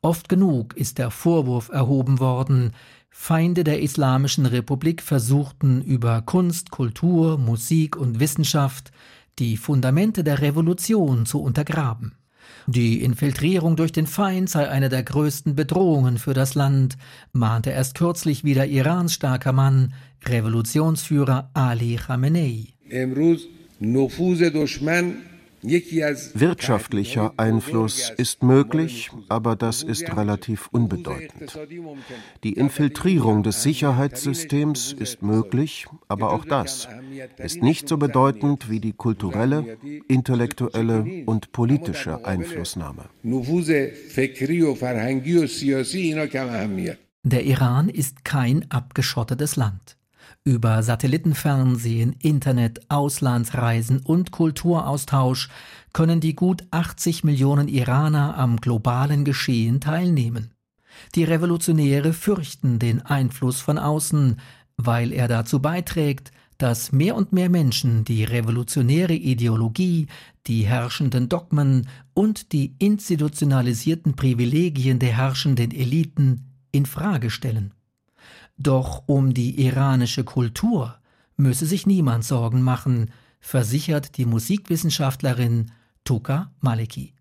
Oft 0.00 0.28
genug 0.28 0.76
ist 0.76 0.98
der 0.98 1.10
Vorwurf 1.10 1.70
erhoben 1.70 2.20
worden, 2.20 2.72
Feinde 3.16 3.64
der 3.64 3.80
Islamischen 3.80 4.44
Republik 4.44 5.00
versuchten 5.00 5.80
über 5.82 6.20
Kunst, 6.22 6.70
Kultur, 6.70 7.38
Musik 7.38 7.96
und 7.96 8.18
Wissenschaft 8.18 8.90
die 9.38 9.56
Fundamente 9.56 10.24
der 10.24 10.40
Revolution 10.40 11.26
zu 11.26 11.42
untergraben. 11.42 12.16
Die 12.66 13.02
Infiltrierung 13.02 13.76
durch 13.76 13.92
den 13.92 14.06
Feind 14.06 14.48
sei 14.48 14.68
eine 14.68 14.88
der 14.88 15.02
größten 15.02 15.54
Bedrohungen 15.54 16.18
für 16.18 16.34
das 16.34 16.54
Land, 16.54 16.96
mahnte 17.32 17.70
erst 17.70 17.94
kürzlich 17.94 18.44
wieder 18.44 18.66
Irans 18.66 19.12
starker 19.12 19.52
Mann, 19.52 19.92
Revolutionsführer 20.24 21.50
Ali 21.52 21.96
Khamenei. 21.96 22.68
Wirtschaftlicher 25.64 27.32
Einfluss 27.38 28.12
ist 28.16 28.42
möglich, 28.42 29.10
aber 29.28 29.56
das 29.56 29.82
ist 29.82 30.14
relativ 30.14 30.68
unbedeutend. 30.72 31.58
Die 32.42 32.52
Infiltrierung 32.52 33.42
des 33.42 33.62
Sicherheitssystems 33.62 34.92
ist 34.92 35.22
möglich, 35.22 35.86
aber 36.08 36.32
auch 36.32 36.44
das 36.44 36.86
ist 37.38 37.62
nicht 37.62 37.88
so 37.88 37.96
bedeutend 37.96 38.68
wie 38.68 38.80
die 38.80 38.92
kulturelle, 38.92 39.78
intellektuelle 40.06 41.24
und 41.24 41.52
politische 41.52 42.24
Einflussnahme. 42.24 43.08
Der 47.26 47.44
Iran 47.44 47.88
ist 47.88 48.24
kein 48.24 48.70
abgeschottetes 48.70 49.56
Land. 49.56 49.96
Über 50.46 50.82
Satellitenfernsehen, 50.82 52.12
Internet, 52.18 52.90
Auslandsreisen 52.90 54.00
und 54.00 54.30
Kulturaustausch 54.30 55.48
können 55.94 56.20
die 56.20 56.34
gut 56.34 56.64
80 56.70 57.24
Millionen 57.24 57.66
Iraner 57.66 58.36
am 58.36 58.58
globalen 58.58 59.24
Geschehen 59.24 59.80
teilnehmen. 59.80 60.50
Die 61.14 61.24
Revolutionäre 61.24 62.12
fürchten 62.12 62.78
den 62.78 63.00
Einfluss 63.00 63.62
von 63.62 63.78
außen, 63.78 64.38
weil 64.76 65.12
er 65.12 65.28
dazu 65.28 65.62
beiträgt, 65.62 66.30
dass 66.58 66.92
mehr 66.92 67.16
und 67.16 67.32
mehr 67.32 67.48
Menschen 67.48 68.04
die 68.04 68.24
revolutionäre 68.24 69.14
Ideologie, 69.14 70.08
die 70.46 70.66
herrschenden 70.66 71.30
Dogmen 71.30 71.88
und 72.12 72.52
die 72.52 72.74
institutionalisierten 72.78 74.14
Privilegien 74.14 74.98
der 74.98 75.16
herrschenden 75.16 75.70
Eliten 75.70 76.52
in 76.70 76.84
Frage 76.84 77.30
stellen. 77.30 77.72
Doch 78.56 79.02
um 79.06 79.34
die 79.34 79.64
iranische 79.64 80.24
Kultur 80.24 80.98
müsse 81.36 81.66
sich 81.66 81.86
niemand 81.86 82.24
Sorgen 82.24 82.62
machen, 82.62 83.10
versichert 83.40 84.16
die 84.16 84.26
Musikwissenschaftlerin 84.26 85.72
Tuka 86.04 86.52
Maleki. 86.60 87.14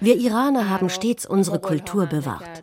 Wir 0.00 0.16
Iraner 0.16 0.68
haben 0.68 0.90
stets 0.90 1.24
unsere 1.24 1.58
Kultur 1.60 2.06
bewahrt. 2.06 2.62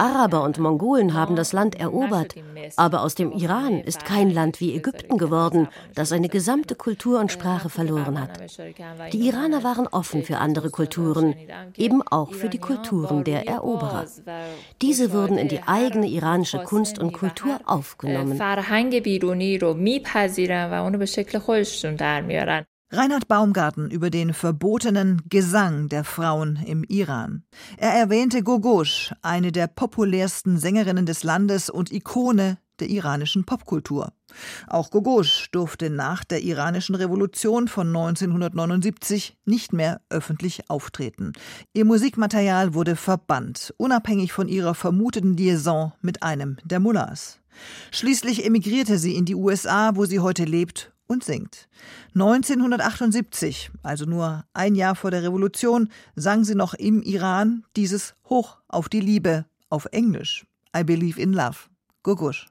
Araber 0.00 0.42
und 0.44 0.58
Mongolen 0.58 1.12
haben 1.12 1.36
das 1.36 1.52
Land 1.52 1.78
erobert, 1.78 2.34
aber 2.76 3.02
aus 3.02 3.14
dem 3.14 3.32
Iran 3.32 3.80
ist 3.80 4.06
kein 4.06 4.30
Land 4.30 4.58
wie 4.60 4.74
Ägypten 4.74 5.18
geworden, 5.18 5.68
das 5.94 6.08
seine 6.08 6.30
gesamte 6.30 6.74
Kultur 6.74 7.20
und 7.20 7.30
Sprache 7.30 7.68
verloren 7.68 8.18
hat. 8.18 8.40
Die 9.12 9.28
Iraner 9.28 9.62
waren 9.62 9.86
offen 9.86 10.22
für 10.22 10.38
andere 10.38 10.70
Kulturen, 10.70 11.34
eben 11.76 12.00
auch 12.00 12.32
für 12.32 12.48
die 12.48 12.58
Kulturen 12.58 13.24
der 13.24 13.46
Eroberer. 13.46 14.06
Diese 14.80 15.12
wurden 15.12 15.36
in 15.36 15.48
die 15.48 15.62
eigene 15.64 16.06
iranische 16.06 16.60
Kunst 16.60 16.98
und 16.98 17.12
Kultur 17.12 17.60
aufgenommen. 17.66 18.38
Reinhard 22.92 23.28
Baumgarten 23.28 23.88
über 23.88 24.10
den 24.10 24.34
verbotenen 24.34 25.22
Gesang 25.28 25.88
der 25.88 26.02
Frauen 26.02 26.58
im 26.66 26.82
Iran. 26.82 27.44
Er 27.76 27.92
erwähnte 27.92 28.42
Gogosh, 28.42 29.14
eine 29.22 29.52
der 29.52 29.68
populärsten 29.68 30.58
Sängerinnen 30.58 31.06
des 31.06 31.22
Landes 31.22 31.70
und 31.70 31.92
Ikone 31.92 32.58
der 32.80 32.90
iranischen 32.90 33.44
Popkultur. 33.44 34.12
Auch 34.66 34.90
Gogosh 34.90 35.52
durfte 35.52 35.88
nach 35.88 36.24
der 36.24 36.42
iranischen 36.42 36.96
Revolution 36.96 37.68
von 37.68 37.86
1979 37.86 39.36
nicht 39.44 39.72
mehr 39.72 40.00
öffentlich 40.08 40.68
auftreten. 40.68 41.32
Ihr 41.72 41.84
Musikmaterial 41.84 42.74
wurde 42.74 42.96
verbannt, 42.96 43.72
unabhängig 43.76 44.32
von 44.32 44.48
ihrer 44.48 44.74
vermuteten 44.74 45.36
Liaison 45.36 45.92
mit 46.00 46.24
einem 46.24 46.56
der 46.64 46.80
Mullahs. 46.80 47.38
Schließlich 47.92 48.44
emigrierte 48.44 48.98
sie 48.98 49.14
in 49.14 49.26
die 49.26 49.36
USA, 49.36 49.94
wo 49.94 50.06
sie 50.06 50.18
heute 50.18 50.44
lebt 50.44 50.92
und 51.10 51.24
singt. 51.24 51.68
1978, 52.14 53.72
also 53.82 54.04
nur 54.04 54.44
ein 54.54 54.76
Jahr 54.76 54.94
vor 54.94 55.10
der 55.10 55.24
Revolution, 55.24 55.88
sang 56.14 56.44
sie 56.44 56.54
noch 56.54 56.72
im 56.74 57.02
Iran 57.02 57.64
dieses 57.76 58.14
Hoch 58.26 58.58
auf 58.68 58.88
die 58.88 59.00
Liebe 59.00 59.44
auf 59.70 59.86
Englisch. 59.90 60.46
I 60.76 60.84
Believe 60.84 61.20
in 61.20 61.32
Love. 61.32 61.56
Gugusch. 62.04 62.46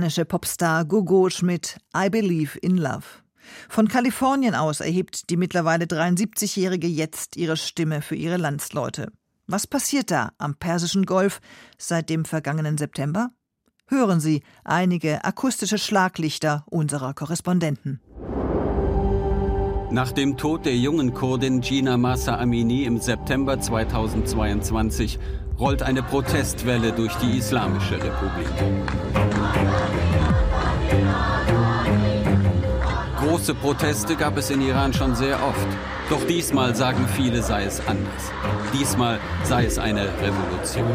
Der 0.00 0.06
iranische 0.06 0.24
Popstar 0.24 0.86
Gogosh 0.86 1.42
mit 1.42 1.76
I 1.94 2.08
Believe 2.08 2.58
in 2.60 2.78
Love. 2.78 3.04
Von 3.68 3.86
Kalifornien 3.86 4.54
aus 4.54 4.80
erhebt 4.80 5.28
die 5.28 5.36
mittlerweile 5.36 5.84
73-Jährige 5.84 6.86
jetzt 6.86 7.36
ihre 7.36 7.58
Stimme 7.58 8.00
für 8.00 8.14
ihre 8.14 8.38
Landsleute. 8.38 9.12
Was 9.46 9.66
passiert 9.66 10.10
da 10.10 10.32
am 10.38 10.54
Persischen 10.54 11.04
Golf 11.04 11.42
seit 11.76 12.08
dem 12.08 12.24
vergangenen 12.24 12.78
September? 12.78 13.28
Hören 13.88 14.20
Sie 14.20 14.42
einige 14.64 15.22
akustische 15.22 15.76
Schlaglichter 15.76 16.64
unserer 16.70 17.12
Korrespondenten. 17.12 18.00
Nach 19.92 20.12
dem 20.12 20.38
Tod 20.38 20.64
der 20.64 20.76
jungen 20.76 21.12
Kurdin 21.12 21.60
Gina 21.60 21.98
Masa 21.98 22.38
Amini 22.38 22.84
im 22.84 23.00
September 23.00 23.60
2022 23.60 25.18
rollt 25.60 25.82
eine 25.82 26.02
Protestwelle 26.02 26.90
durch 26.90 27.14
die 27.16 27.36
Islamische 27.36 27.96
Republik. 27.96 28.48
Große 33.18 33.54
Proteste 33.54 34.16
gab 34.16 34.38
es 34.38 34.48
in 34.50 34.62
Iran 34.62 34.94
schon 34.94 35.14
sehr 35.14 35.36
oft. 35.36 35.68
Doch 36.08 36.26
diesmal 36.26 36.74
sagen 36.74 37.06
viele, 37.14 37.42
sei 37.42 37.64
es 37.64 37.86
anders. 37.86 38.32
Diesmal 38.72 39.20
sei 39.44 39.66
es 39.66 39.78
eine 39.78 40.08
Revolution. 40.22 40.86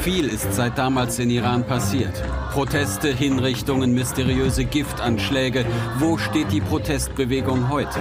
Viel 0.00 0.28
ist 0.28 0.54
seit 0.54 0.78
damals 0.78 1.18
in 1.18 1.30
Iran 1.30 1.64
passiert. 1.64 2.22
Proteste, 2.52 3.08
Hinrichtungen, 3.08 3.92
mysteriöse 3.92 4.64
Giftanschläge. 4.64 5.66
Wo 5.98 6.16
steht 6.16 6.52
die 6.52 6.60
Protestbewegung 6.60 7.68
heute? 7.68 7.98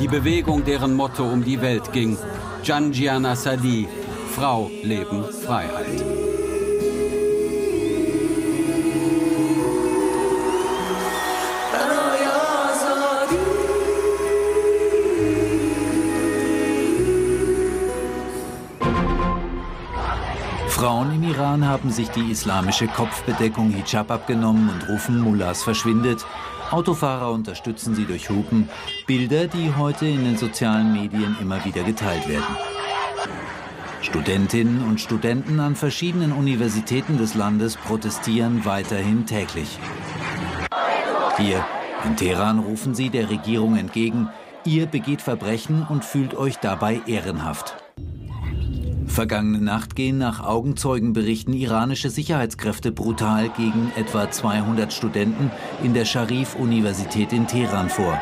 Die 0.00 0.08
Bewegung, 0.08 0.64
deren 0.64 0.94
Motto 0.94 1.24
um 1.24 1.44
die 1.44 1.60
Welt 1.60 1.92
ging. 1.92 2.16
Janjiana 2.62 3.36
Sadi, 3.36 3.88
Frau, 4.34 4.70
Leben, 4.82 5.24
Freiheit. 5.24 6.04
Frauen 20.68 21.14
im 21.14 21.22
Iran 21.22 21.66
haben 21.66 21.90
sich 21.90 22.10
die 22.10 22.30
islamische 22.30 22.86
Kopfbedeckung 22.86 23.70
Hijab 23.70 24.10
abgenommen 24.10 24.68
und 24.68 24.88
rufen 24.90 25.20
Mullahs 25.20 25.62
verschwindet. 25.62 26.26
Autofahrer 26.70 27.30
unterstützen 27.30 27.94
sie 27.94 28.04
durch 28.04 28.28
Hupen. 28.28 28.68
Bilder, 29.06 29.46
die 29.46 29.74
heute 29.76 30.06
in 30.06 30.24
den 30.24 30.36
sozialen 30.36 30.92
Medien 30.92 31.36
immer 31.40 31.64
wieder 31.64 31.84
geteilt 31.84 32.28
werden. 32.28 32.56
Studentinnen 34.02 34.82
und 34.84 35.00
Studenten 35.00 35.60
an 35.60 35.76
verschiedenen 35.76 36.32
Universitäten 36.32 37.18
des 37.18 37.34
Landes 37.34 37.76
protestieren 37.76 38.64
weiterhin 38.64 39.26
täglich. 39.26 39.78
Hier 41.38 41.64
in 42.04 42.16
Teheran 42.16 42.58
rufen 42.58 42.94
sie 42.94 43.10
der 43.10 43.30
Regierung 43.30 43.76
entgegen, 43.76 44.28
ihr 44.64 44.86
begeht 44.86 45.22
Verbrechen 45.22 45.86
und 45.88 46.04
fühlt 46.04 46.34
euch 46.34 46.58
dabei 46.58 47.00
ehrenhaft. 47.06 47.85
Vergangene 49.06 49.60
Nacht 49.60 49.96
gehen 49.96 50.18
nach 50.18 50.44
Augenzeugenberichten 50.44 51.54
iranische 51.54 52.10
Sicherheitskräfte 52.10 52.92
brutal 52.92 53.48
gegen 53.50 53.90
etwa 53.96 54.30
200 54.30 54.92
Studenten 54.92 55.50
in 55.82 55.94
der 55.94 56.04
Sharif-Universität 56.04 57.32
in 57.32 57.46
Teheran 57.46 57.88
vor. 57.88 58.18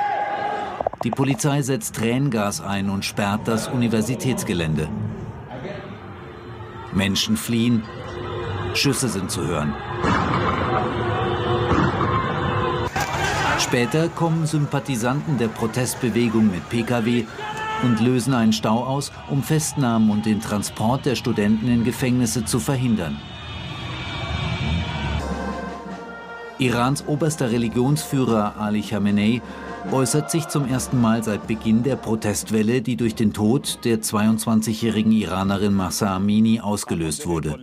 Die 1.03 1.11
Polizei 1.11 1.62
setzt 1.62 1.97
Tränengas 1.97 2.61
ein 2.61 2.88
und 2.90 3.05
sperrt 3.05 3.47
das 3.47 3.68
Universitätsgelände. 3.68 4.88
Menschen 6.92 7.37
fliehen, 7.37 7.83
Schüsse 8.75 9.09
sind 9.09 9.31
zu 9.31 9.47
hören. 9.47 9.75
Später 13.59 14.09
kommen 14.09 14.47
Sympathisanten 14.47 15.38
der 15.38 15.49
Protestbewegung 15.49 16.51
mit 16.51 16.68
Pkw 16.68 17.25
und 17.85 18.01
lösen 18.01 18.35
einen 18.35 18.53
Stau 18.53 18.85
aus, 18.85 19.12
um 19.29 19.42
Festnahmen 19.42 20.11
und 20.11 20.25
den 20.27 20.40
Transport 20.40 21.05
der 21.05 21.14
Studenten 21.14 21.68
in 21.68 21.85
Gefängnisse 21.85 22.44
zu 22.44 22.59
verhindern. 22.59 23.20
Irans 26.59 27.07
oberster 27.07 27.51
Religionsführer 27.51 28.55
Ali 28.59 28.81
Khamenei 28.81 29.42
äußert 29.92 30.31
sich 30.31 30.49
zum 30.49 30.66
ersten 30.66 31.01
Mal 31.01 31.23
seit 31.23 31.47
Beginn 31.47 31.83
der 31.83 31.97
Protestwelle, 31.97 32.83
die 32.83 32.97
durch 32.97 33.14
den 33.14 33.33
Tod 33.33 33.79
der 33.85 34.01
22-jährigen 34.01 35.12
Iranerin 35.12 35.75
Mahsa 35.75 36.16
Amini 36.16 36.61
ausgelöst 36.61 37.27
wurde. 37.27 37.59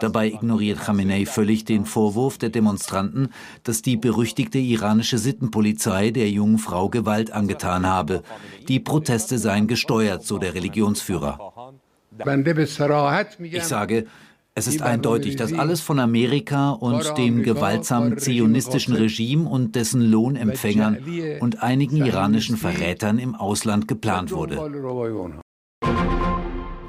Dabei 0.00 0.26
ignoriert 0.28 0.80
Khamenei 0.80 1.26
völlig 1.26 1.64
den 1.64 1.84
Vorwurf 1.84 2.38
der 2.38 2.50
Demonstranten, 2.50 3.28
dass 3.62 3.82
die 3.82 3.96
berüchtigte 3.96 4.58
iranische 4.58 5.18
Sittenpolizei 5.18 6.10
der 6.10 6.30
jungen 6.30 6.58
Frau 6.58 6.88
Gewalt 6.88 7.30
angetan 7.30 7.86
habe. 7.86 8.22
Die 8.68 8.80
Proteste 8.80 9.38
seien 9.38 9.66
gesteuert, 9.66 10.24
so 10.24 10.38
der 10.38 10.54
Religionsführer. 10.54 11.72
Ich 13.38 13.64
sage, 13.64 14.06
es 14.54 14.66
ist 14.66 14.82
eindeutig, 14.82 15.36
dass 15.36 15.54
alles 15.54 15.80
von 15.80 15.98
Amerika 15.98 16.70
und 16.72 17.16
dem 17.16 17.42
gewaltsamen 17.42 18.18
zionistischen 18.18 18.94
Regime 18.94 19.48
und 19.48 19.74
dessen 19.76 20.02
Lohnempfängern 20.02 21.38
und 21.40 21.62
einigen 21.62 21.96
iranischen 21.96 22.58
Verrätern 22.58 23.18
im 23.18 23.34
Ausland 23.34 23.88
geplant 23.88 24.30
wurde. 24.30 24.56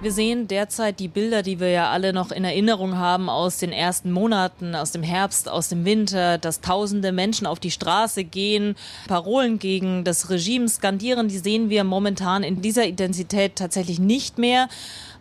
Wir 0.01 0.11
sehen 0.11 0.49
derzeit 0.49 0.99
die 0.99 1.07
Bilder, 1.07 1.43
die 1.43 1.61
wir 1.61 1.69
ja 1.69 1.89
alle 1.89 2.11
noch 2.11 2.31
in 2.31 2.43
Erinnerung 2.43 2.97
haben 2.97 3.29
aus 3.29 3.59
den 3.59 3.71
ersten 3.71 4.11
Monaten, 4.11 4.75
aus 4.75 4.91
dem 4.91 5.01
Herbst, 5.01 5.47
aus 5.47 5.69
dem 5.69 5.85
Winter, 5.85 6.37
dass 6.37 6.59
tausende 6.59 7.13
Menschen 7.13 7.47
auf 7.47 7.61
die 7.61 7.71
Straße 7.71 8.25
gehen, 8.25 8.75
Parolen 9.07 9.59
gegen 9.59 10.03
das 10.03 10.29
Regime 10.29 10.67
skandieren, 10.67 11.29
die 11.29 11.37
sehen 11.37 11.69
wir 11.69 11.85
momentan 11.85 12.43
in 12.43 12.61
dieser 12.61 12.83
Intensität 12.83 13.55
tatsächlich 13.55 13.99
nicht 13.99 14.37
mehr. 14.37 14.67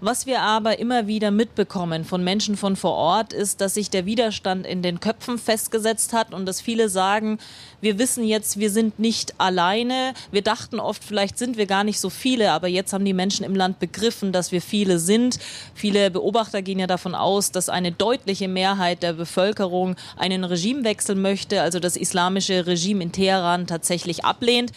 Was 0.05 0.27
wir 0.27 0.41
aber 0.41 0.81
immer 0.81 1.07
wieder 1.07 1.31
mitbekommen 1.31 2.05
von 2.05 2.25
Menschen 2.25 2.57
von 2.57 2.75
vor 2.75 2.95
Ort 2.95 3.33
ist, 3.33 3.61
dass 3.61 3.75
sich 3.75 3.89
der 3.89 4.05
Widerstand 4.05 4.67
in 4.67 4.83
den 4.83 4.99
Köpfen 4.99 5.39
festgesetzt 5.39 6.13
hat 6.13 6.35
und 6.35 6.45
dass 6.45 6.61
viele 6.61 6.89
sagen, 6.89 7.39
wir 7.81 8.01
wissen 8.01 8.25
jetzt, 8.25 8.59
wir 8.59 8.73
sind 8.73 8.99
nicht 8.99 9.39
alleine. 9.39 10.15
Wir 10.33 10.43
dachten 10.43 10.81
oft, 10.81 11.05
vielleicht 11.05 11.39
sind 11.39 11.57
wir 11.57 11.67
gar 11.67 11.85
nicht 11.85 12.01
so 12.01 12.11
viele, 12.11 12.51
aber 12.51 12.67
jetzt 12.67 12.93
haben 12.93 13.05
die 13.05 13.13
Menschen 13.13 13.47
im 13.47 13.55
Land 13.55 13.79
begriffen, 13.79 14.33
dass 14.33 14.51
wir 14.51 14.61
viele 14.61 14.99
sind. 14.99 15.39
Viele 15.73 16.11
Beobachter 16.11 16.63
gehen 16.63 16.81
ja 16.81 16.89
davon 16.89 17.15
aus, 17.15 17.53
dass 17.53 17.69
eine 17.69 17.93
deutliche 17.93 18.49
Mehrheit 18.49 19.05
der 19.05 19.13
Bevölkerung 19.13 19.95
einen 20.17 20.43
Regimewechsel 20.43 21.15
möchte, 21.15 21.63
also 21.63 21.79
das 21.79 21.97
islamische 21.97 22.67
Regime 22.67 23.05
in 23.05 23.13
Teheran 23.13 23.69
tatsächlich 23.69 24.25
ablehnt. 24.25 24.73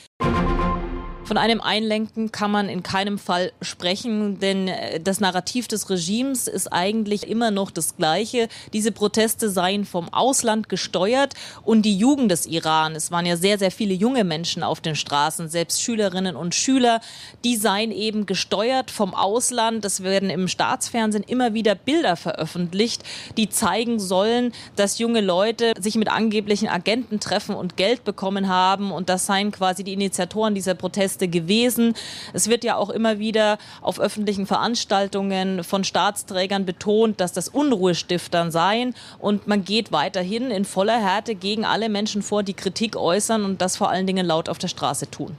Von 1.26 1.40
einem 1.40 1.60
Einlenken 1.60 2.32
kann 2.32 2.52
man 2.52 2.70
in 2.70 2.84
keinem 2.84 3.18
Fall 3.18 3.52
sprechen, 3.60 4.40
denn 4.40 4.68
äh, 4.68 5.00
das 5.00 5.20
Narrativ 5.20 5.68
des 5.68 5.90
Regimes 5.90 6.48
ist 6.48 6.72
eigentlich 6.72 7.28
immer 7.28 7.50
noch 7.50 7.72
das 7.72 7.98
gleiche. 7.98 8.48
Diese 8.74 8.92
Proteste 8.92 9.50
seien 9.50 9.86
vom 9.86 10.14
Ausland 10.14 10.70
gesteuert 10.70 11.34
und 11.64 11.82
die 11.82 11.98
Jugend 11.98 12.30
des 12.30 12.46
Iran, 12.46 12.94
es 12.96 13.10
waren 13.10 13.26
ja 13.26 13.38
sehr, 13.38 13.58
sehr 13.58 13.72
viele 13.72 13.96
junge 13.96 14.24
Menschen 14.24 14.62
auf 14.62 14.82
den 14.82 14.96
Straßen, 14.96 15.50
selbst 15.50 15.82
Schülerinnen 15.82 16.36
und 16.36 16.54
Schüler, 16.54 17.02
die 17.44 17.56
seien 17.56 17.92
eben 17.92 18.28
gesteuert 18.28 18.92
vom 18.92 19.16
Ausland. 19.16 19.84
Es 19.84 20.04
werden 20.04 20.30
im 20.30 20.48
Staatsfernsehen 20.48 21.24
immer 21.24 21.56
wieder 21.56 21.74
Bilder 21.74 22.18
veröffentlicht, 22.18 23.02
die 23.36 23.50
zeigen 23.50 24.00
sollen, 24.00 24.54
dass 24.76 25.00
junge 25.00 25.22
Leute 25.22 25.74
sich 25.80 25.96
mit 25.96 26.08
angeblichen 26.08 26.68
Agenten 26.68 27.20
treffen 27.20 27.56
und 27.56 27.78
Geld 27.78 28.04
bekommen 28.04 28.48
haben 28.48 28.92
und 28.92 29.10
das 29.10 29.26
seien 29.26 29.52
quasi 29.52 29.84
die 29.84 29.94
Initiatoren 29.94 30.54
dieser 30.54 30.76
Proteste 30.76 31.15
Proteste 31.16 31.28
gewesen. 31.28 31.94
Es 32.34 32.50
wird 32.50 32.64
ja 32.64 32.76
auch 32.76 32.90
immer 32.90 33.20
wieder 33.20 33.58
auf 33.82 34.00
öffentlichen 34.00 34.46
Veranstaltungen 34.46 35.64
von 35.64 35.84
Staatsträgern 35.84 36.66
betont, 36.66 37.20
dass 37.20 37.34
das 37.34 37.48
Unruhestiftern 37.48 38.52
seien. 38.52 38.94
Und 39.20 39.48
man 39.48 39.64
geht 39.64 39.92
weiterhin 39.92 40.52
in 40.52 40.66
voller 40.66 41.00
Härte 41.00 41.36
gegen 41.36 41.66
alle 41.66 41.90
Menschen 41.90 42.22
vor, 42.22 42.44
die 42.44 42.54
Kritik 42.54 42.96
äußern 42.96 43.46
und 43.46 43.62
das 43.62 43.78
vor 43.78 43.90
allen 43.90 44.08
Dingen 44.08 44.26
laut 44.26 44.50
auf 44.50 44.58
der 44.58 44.68
Straße 44.68 45.10
tun. 45.10 45.38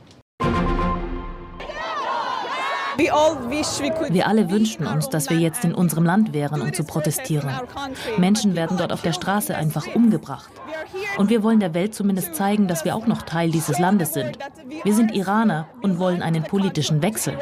Wir 2.98 4.26
alle 4.26 4.50
wünschten 4.50 4.86
uns, 4.86 5.08
dass 5.08 5.28
wir 5.30 5.38
jetzt 5.38 5.64
in 5.64 5.74
unserem 5.74 6.04
Land 6.04 6.32
wären, 6.32 6.62
um 6.62 6.72
zu 6.72 6.84
protestieren. 6.84 7.50
Menschen 8.18 8.54
werden 8.56 8.76
dort 8.76 8.92
auf 8.92 9.02
der 9.02 9.12
Straße 9.12 9.56
einfach 9.56 9.94
umgebracht. 9.94 10.50
Und 11.18 11.30
wir 11.30 11.42
wollen 11.42 11.60
der 11.60 11.74
Welt 11.74 11.94
zumindest 11.94 12.34
zeigen, 12.34 12.68
dass 12.68 12.84
wir 12.84 12.94
auch 12.94 13.06
noch 13.06 13.22
Teil 13.22 13.50
dieses 13.50 13.78
Landes 13.78 14.12
sind. 14.12 14.38
Wir 14.84 14.94
sind 14.94 15.14
Iraner 15.14 15.68
und 15.82 15.98
wollen 15.98 16.22
einen 16.22 16.42
politischen 16.44 17.02
Wechsel. 17.02 17.38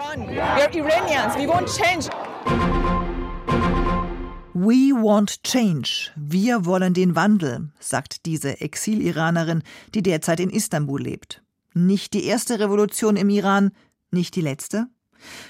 We 4.54 4.94
want 4.94 5.42
change. 5.42 6.12
Wir 6.16 6.64
wollen 6.64 6.94
den 6.94 7.16
Wandel, 7.16 7.72
sagt 7.80 8.24
diese 8.24 8.60
Exil-Iranerin, 8.60 9.62
die 9.94 10.02
derzeit 10.02 10.40
in 10.40 10.50
Istanbul 10.50 11.02
lebt. 11.02 11.42
Nicht 11.74 12.14
die 12.14 12.24
erste 12.24 12.60
Revolution 12.60 13.16
im 13.16 13.28
Iran, 13.30 13.72
nicht 14.12 14.36
die 14.36 14.40
letzte? 14.40 14.86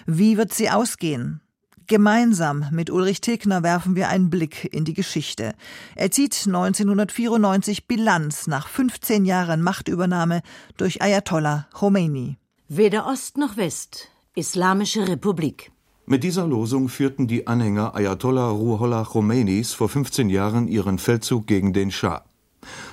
Wie 0.06 0.36
wird 0.36 0.52
sie 0.52 0.70
ausgehen? 0.70 1.40
Gemeinsam 1.86 2.66
mit 2.70 2.90
Ulrich 2.90 3.20
Tegner 3.20 3.62
werfen 3.62 3.94
wir 3.94 4.08
einen 4.08 4.30
Blick 4.30 4.72
in 4.72 4.84
die 4.86 4.94
Geschichte. 4.94 5.54
Er 5.96 6.10
zieht 6.10 6.44
1994 6.46 7.86
Bilanz 7.86 8.46
nach 8.46 8.68
15 8.68 9.26
Jahren 9.26 9.60
Machtübernahme 9.60 10.40
durch 10.78 11.02
Ayatollah 11.02 11.68
Khomeini. 11.74 12.38
Weder 12.68 13.06
Ost 13.06 13.36
noch 13.36 13.58
West. 13.58 14.08
Islamische 14.34 15.06
Republik. 15.06 15.70
Mit 16.06 16.24
dieser 16.24 16.46
Losung 16.46 16.88
führten 16.88 17.26
die 17.26 17.46
Anhänger 17.46 17.94
Ayatollah 17.94 18.48
Ruhollah 18.48 19.04
Khomeinis 19.04 19.74
vor 19.74 19.88
15 19.88 20.30
Jahren 20.30 20.68
ihren 20.68 20.98
Feldzug 20.98 21.46
gegen 21.46 21.72
den 21.72 21.90
Schah. 21.90 22.24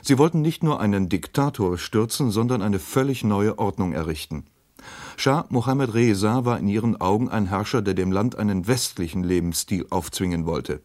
Sie 0.01 0.17
wollten 0.17 0.41
nicht 0.41 0.63
nur 0.63 0.81
einen 0.81 1.07
Diktator 1.07 1.77
stürzen, 1.77 2.31
sondern 2.31 2.61
eine 2.61 2.79
völlig 2.79 3.23
neue 3.23 3.57
Ordnung 3.57 3.93
errichten. 3.93 4.45
Schah 5.17 5.45
Mohammed 5.49 5.93
Reza 5.93 6.45
war 6.45 6.59
in 6.59 6.67
ihren 6.67 6.99
Augen 6.99 7.29
ein 7.29 7.47
Herrscher, 7.47 7.81
der 7.81 7.93
dem 7.93 8.11
Land 8.11 8.37
einen 8.37 8.67
westlichen 8.67 9.23
Lebensstil 9.23 9.85
aufzwingen 9.89 10.45
wollte. 10.45 10.81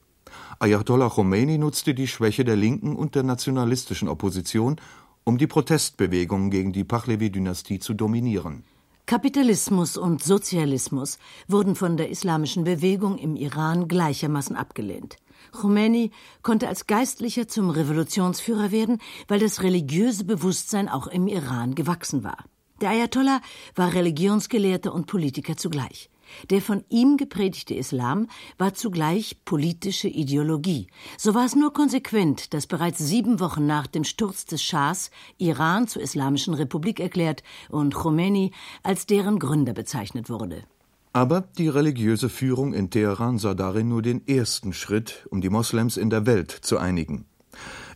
Ayatollah 0.59 1.11
Khomeini 1.11 1.59
nutzte 1.59 1.94
die 1.94 2.06
Schwäche 2.06 2.44
der 2.44 2.56
linken 2.56 2.96
und 2.96 3.14
der 3.14 3.22
nationalistischen 3.22 4.09
Opposition, 4.09 4.76
um 5.24 5.38
die 5.38 5.46
Protestbewegung 5.46 6.50
gegen 6.50 6.72
die 6.72 6.85
Pahlavi-Dynastie 6.85 7.78
zu 7.78 7.94
dominieren. 7.94 8.64
Kapitalismus 9.06 9.96
und 9.96 10.22
Sozialismus 10.22 11.18
wurden 11.46 11.76
von 11.76 11.96
der 11.96 12.11
islamischen 12.11 12.64
Bewegung 12.64 13.18
im 13.18 13.37
Iran 13.37 13.87
gleichermaßen 13.87 14.56
abgelehnt. 14.56 15.16
Khomeini 15.52 16.11
konnte 16.42 16.66
als 16.68 16.87
Geistlicher 16.87 17.46
zum 17.46 17.70
Revolutionsführer 17.70 18.72
werden, 18.72 18.98
weil 19.28 19.38
das 19.38 19.62
religiöse 19.62 20.24
Bewusstsein 20.24 20.88
auch 20.88 21.06
im 21.06 21.28
Iran 21.28 21.74
gewachsen 21.74 22.24
war. 22.24 22.44
Der 22.80 22.90
Ayatollah 22.90 23.40
war 23.74 23.94
Religionsgelehrter 23.94 24.92
und 24.92 25.06
Politiker 25.06 25.56
zugleich. 25.56 26.10
Der 26.50 26.60
von 26.60 26.84
ihm 26.88 27.16
gepredigte 27.16 27.74
Islam 27.74 28.28
war 28.58 28.74
zugleich 28.74 29.36
politische 29.44 30.08
Ideologie. 30.08 30.88
So 31.16 31.34
war 31.34 31.46
es 31.46 31.54
nur 31.54 31.72
konsequent, 31.72 32.52
dass 32.52 32.66
bereits 32.66 32.98
sieben 32.98 33.40
Wochen 33.40 33.66
nach 33.66 33.86
dem 33.86 34.04
Sturz 34.04 34.44
des 34.44 34.62
Schahs 34.62 35.10
Iran 35.38 35.88
zur 35.88 36.02
Islamischen 36.02 36.54
Republik 36.54 37.00
erklärt 37.00 37.42
und 37.70 37.94
Khomeini 37.94 38.52
als 38.82 39.06
deren 39.06 39.38
Gründer 39.38 39.72
bezeichnet 39.72 40.28
wurde. 40.28 40.64
Aber 41.12 41.48
die 41.56 41.68
religiöse 41.68 42.28
Führung 42.28 42.74
in 42.74 42.90
Teheran 42.90 43.38
sah 43.38 43.54
darin 43.54 43.88
nur 43.88 44.02
den 44.02 44.26
ersten 44.26 44.74
Schritt, 44.74 45.26
um 45.30 45.40
die 45.40 45.48
Moslems 45.48 45.96
in 45.96 46.10
der 46.10 46.26
Welt 46.26 46.50
zu 46.50 46.76
einigen. 46.76 47.24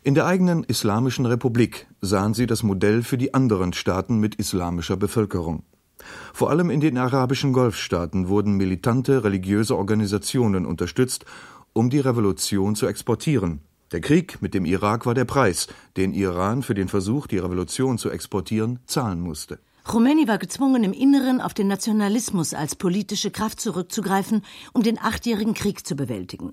In 0.02 0.14
der 0.14 0.24
eigenen 0.24 0.64
Islamischen 0.64 1.26
Republik 1.26 1.86
sahen 2.00 2.32
sie 2.32 2.46
das 2.46 2.62
Modell 2.62 3.02
für 3.02 3.18
die 3.18 3.34
anderen 3.34 3.74
Staaten 3.74 4.18
mit 4.18 4.36
islamischer 4.36 4.96
Bevölkerung. 4.96 5.62
Vor 6.32 6.48
allem 6.48 6.70
in 6.70 6.80
den 6.80 6.96
arabischen 6.96 7.52
Golfstaaten 7.52 8.28
wurden 8.28 8.56
militante 8.56 9.24
religiöse 9.24 9.76
Organisationen 9.76 10.64
unterstützt, 10.64 11.26
um 11.74 11.90
die 11.90 12.00
Revolution 12.00 12.76
zu 12.76 12.86
exportieren. 12.86 13.60
Der 13.92 14.00
Krieg 14.00 14.40
mit 14.40 14.54
dem 14.54 14.64
Irak 14.64 15.04
war 15.04 15.12
der 15.12 15.26
Preis, 15.26 15.66
den 15.98 16.14
Iran 16.14 16.62
für 16.62 16.74
den 16.74 16.88
Versuch, 16.88 17.26
die 17.26 17.38
Revolution 17.38 17.98
zu 17.98 18.08
exportieren, 18.08 18.78
zahlen 18.86 19.20
musste. 19.20 19.58
Khomeini 19.84 20.28
war 20.28 20.38
gezwungen, 20.38 20.84
im 20.84 20.92
Inneren 20.92 21.40
auf 21.40 21.52
den 21.52 21.66
Nationalismus 21.66 22.54
als 22.54 22.76
politische 22.76 23.30
Kraft 23.30 23.60
zurückzugreifen, 23.60 24.42
um 24.72 24.82
den 24.82 24.98
achtjährigen 24.98 25.52
Krieg 25.52 25.86
zu 25.86 25.96
bewältigen. 25.96 26.52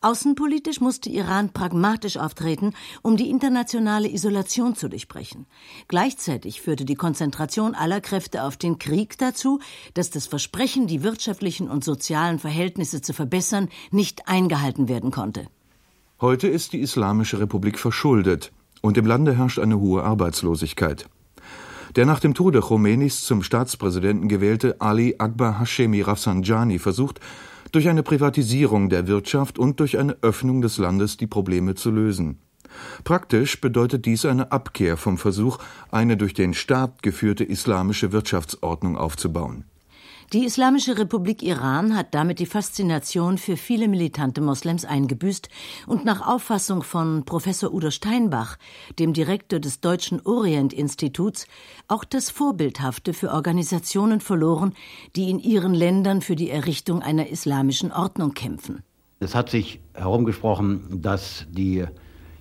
Außenpolitisch 0.00 0.80
musste 0.80 1.10
Iran 1.10 1.52
pragmatisch 1.52 2.16
auftreten, 2.16 2.72
um 3.02 3.16
die 3.16 3.30
internationale 3.30 4.08
Isolation 4.08 4.74
zu 4.74 4.88
durchbrechen. 4.88 5.46
Gleichzeitig 5.88 6.60
führte 6.62 6.84
die 6.84 6.94
Konzentration 6.94 7.74
aller 7.74 8.00
Kräfte 8.00 8.42
auf 8.44 8.56
den 8.56 8.78
Krieg 8.78 9.18
dazu, 9.18 9.60
dass 9.94 10.10
das 10.10 10.26
Versprechen, 10.26 10.86
die 10.86 11.02
wirtschaftlichen 11.02 11.68
und 11.68 11.84
sozialen 11.84 12.38
Verhältnisse 12.38 13.00
zu 13.00 13.12
verbessern, 13.12 13.68
nicht 13.90 14.28
eingehalten 14.28 14.88
werden 14.88 15.10
konnte. 15.10 15.48
Heute 16.20 16.48
ist 16.48 16.72
die 16.72 16.80
Islamische 16.80 17.40
Republik 17.40 17.78
verschuldet 17.78 18.52
und 18.80 18.96
im 18.96 19.06
Lande 19.06 19.36
herrscht 19.36 19.58
eine 19.58 19.78
hohe 19.78 20.02
Arbeitslosigkeit. 20.02 21.08
Der 21.94 22.04
nach 22.04 22.20
dem 22.20 22.34
Tode 22.34 22.60
Khomeinis 22.60 23.22
zum 23.22 23.42
Staatspräsidenten 23.42 24.28
gewählte 24.28 24.80
Ali 24.80 25.16
Akbar 25.18 25.60
Hashemi 25.60 26.02
Rafsanjani 26.02 26.78
versucht, 26.78 27.20
durch 27.72 27.88
eine 27.88 28.02
Privatisierung 28.02 28.88
der 28.88 29.06
Wirtschaft 29.06 29.58
und 29.58 29.80
durch 29.80 29.98
eine 29.98 30.16
Öffnung 30.22 30.62
des 30.62 30.78
Landes 30.78 31.16
die 31.16 31.26
Probleme 31.26 31.74
zu 31.74 31.90
lösen. 31.90 32.38
Praktisch 33.04 33.60
bedeutet 33.60 34.06
dies 34.06 34.24
eine 34.24 34.52
Abkehr 34.52 34.96
vom 34.96 35.18
Versuch, 35.18 35.58
eine 35.90 36.16
durch 36.16 36.34
den 36.34 36.54
Staat 36.54 37.02
geführte 37.02 37.44
islamische 37.44 38.12
Wirtschaftsordnung 38.12 38.96
aufzubauen. 38.96 39.64
Die 40.32 40.44
Islamische 40.44 40.98
Republik 40.98 41.40
Iran 41.44 41.96
hat 41.96 42.12
damit 42.12 42.40
die 42.40 42.46
Faszination 42.46 43.38
für 43.38 43.56
viele 43.56 43.86
militante 43.86 44.40
Moslems 44.40 44.84
eingebüßt 44.84 45.48
und 45.86 46.04
nach 46.04 46.26
Auffassung 46.26 46.82
von 46.82 47.24
Professor 47.24 47.72
Udo 47.72 47.92
Steinbach, 47.92 48.56
dem 48.98 49.12
Direktor 49.12 49.60
des 49.60 49.80
Deutschen 49.80 50.20
Orient-Instituts, 50.20 51.46
auch 51.86 52.02
das 52.02 52.30
Vorbildhafte 52.30 53.14
für 53.14 53.30
Organisationen 53.30 54.20
verloren, 54.20 54.74
die 55.14 55.30
in 55.30 55.38
ihren 55.38 55.74
Ländern 55.74 56.20
für 56.22 56.34
die 56.34 56.50
Errichtung 56.50 57.02
einer 57.02 57.28
islamischen 57.28 57.92
Ordnung 57.92 58.34
kämpfen. 58.34 58.82
Es 59.20 59.36
hat 59.36 59.48
sich 59.48 59.78
herumgesprochen, 59.94 61.02
dass 61.02 61.46
die 61.50 61.84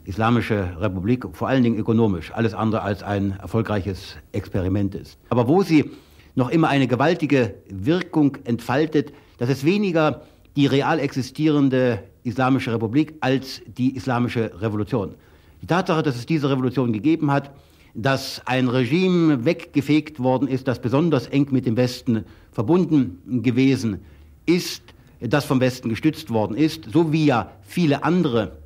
Islamische 0.05 0.75
Republik 0.79 1.25
vor 1.33 1.49
allen 1.49 1.61
Dingen 1.61 1.77
ökonomisch 1.77 2.31
alles 2.31 2.55
andere 2.55 2.81
als 2.81 3.03
ein 3.03 3.37
erfolgreiches 3.39 4.15
Experiment 4.31 4.95
ist. 4.95 5.19
Aber 5.29 5.47
wo 5.47 5.61
sie 5.61 5.91
noch 6.35 6.49
immer 6.49 6.67
eine 6.67 6.87
gewaltige 6.87 7.55
Wirkung 7.69 8.37
entfaltet, 8.43 9.13
dass 9.37 9.49
es 9.49 9.65
weniger 9.65 10.21
die 10.55 10.67
real 10.67 10.99
existierende 10.99 12.03
Islamische 12.23 12.73
Republik 12.73 13.15
als 13.19 13.61
die 13.77 13.95
Islamische 13.95 14.51
Revolution. 14.61 15.15
Die 15.61 15.67
Tatsache, 15.67 16.03
dass 16.03 16.15
es 16.15 16.25
diese 16.25 16.49
Revolution 16.49 16.93
gegeben 16.93 17.31
hat, 17.31 17.51
dass 17.93 18.41
ein 18.45 18.67
Regime 18.67 19.45
weggefegt 19.45 20.19
worden 20.19 20.47
ist, 20.47 20.67
das 20.67 20.81
besonders 20.81 21.27
eng 21.27 21.47
mit 21.51 21.65
dem 21.65 21.77
Westen 21.77 22.25
verbunden 22.51 23.41
gewesen 23.41 24.01
ist, 24.45 24.83
das 25.21 25.45
vom 25.45 25.61
Westen 25.61 25.89
gestützt 25.89 26.29
worden 26.29 26.57
ist, 26.57 26.85
so 26.91 27.11
wie 27.13 27.25
ja 27.25 27.51
viele 27.63 28.03
andere 28.03 28.57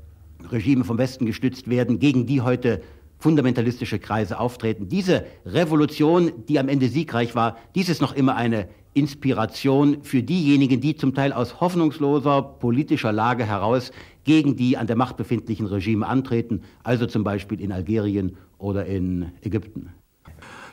Regime 0.51 0.83
vom 0.83 0.97
Westen 0.97 1.25
gestützt 1.25 1.69
werden, 1.69 1.99
gegen 1.99 2.25
die 2.25 2.41
heute 2.41 2.81
fundamentalistische 3.19 3.99
Kreise 3.99 4.39
auftreten. 4.39 4.87
Diese 4.87 5.25
Revolution, 5.45 6.31
die 6.47 6.57
am 6.57 6.69
Ende 6.69 6.87
siegreich 6.87 7.35
war, 7.35 7.57
dies 7.75 7.89
ist 7.89 8.01
noch 8.01 8.15
immer 8.15 8.35
eine 8.35 8.67
Inspiration 8.93 10.03
für 10.03 10.23
diejenigen, 10.23 10.81
die 10.81 10.95
zum 10.95 11.13
Teil 11.13 11.31
aus 11.31 11.61
hoffnungsloser 11.61 12.41
politischer 12.41 13.11
Lage 13.11 13.45
heraus 13.45 13.91
gegen 14.23 14.55
die 14.55 14.77
an 14.77 14.87
der 14.87 14.95
Macht 14.95 15.17
befindlichen 15.17 15.67
Regime 15.67 16.07
antreten, 16.07 16.63
also 16.83 17.05
zum 17.05 17.23
Beispiel 17.23 17.61
in 17.61 17.71
Algerien 17.71 18.37
oder 18.57 18.85
in 18.85 19.31
Ägypten. 19.41 19.91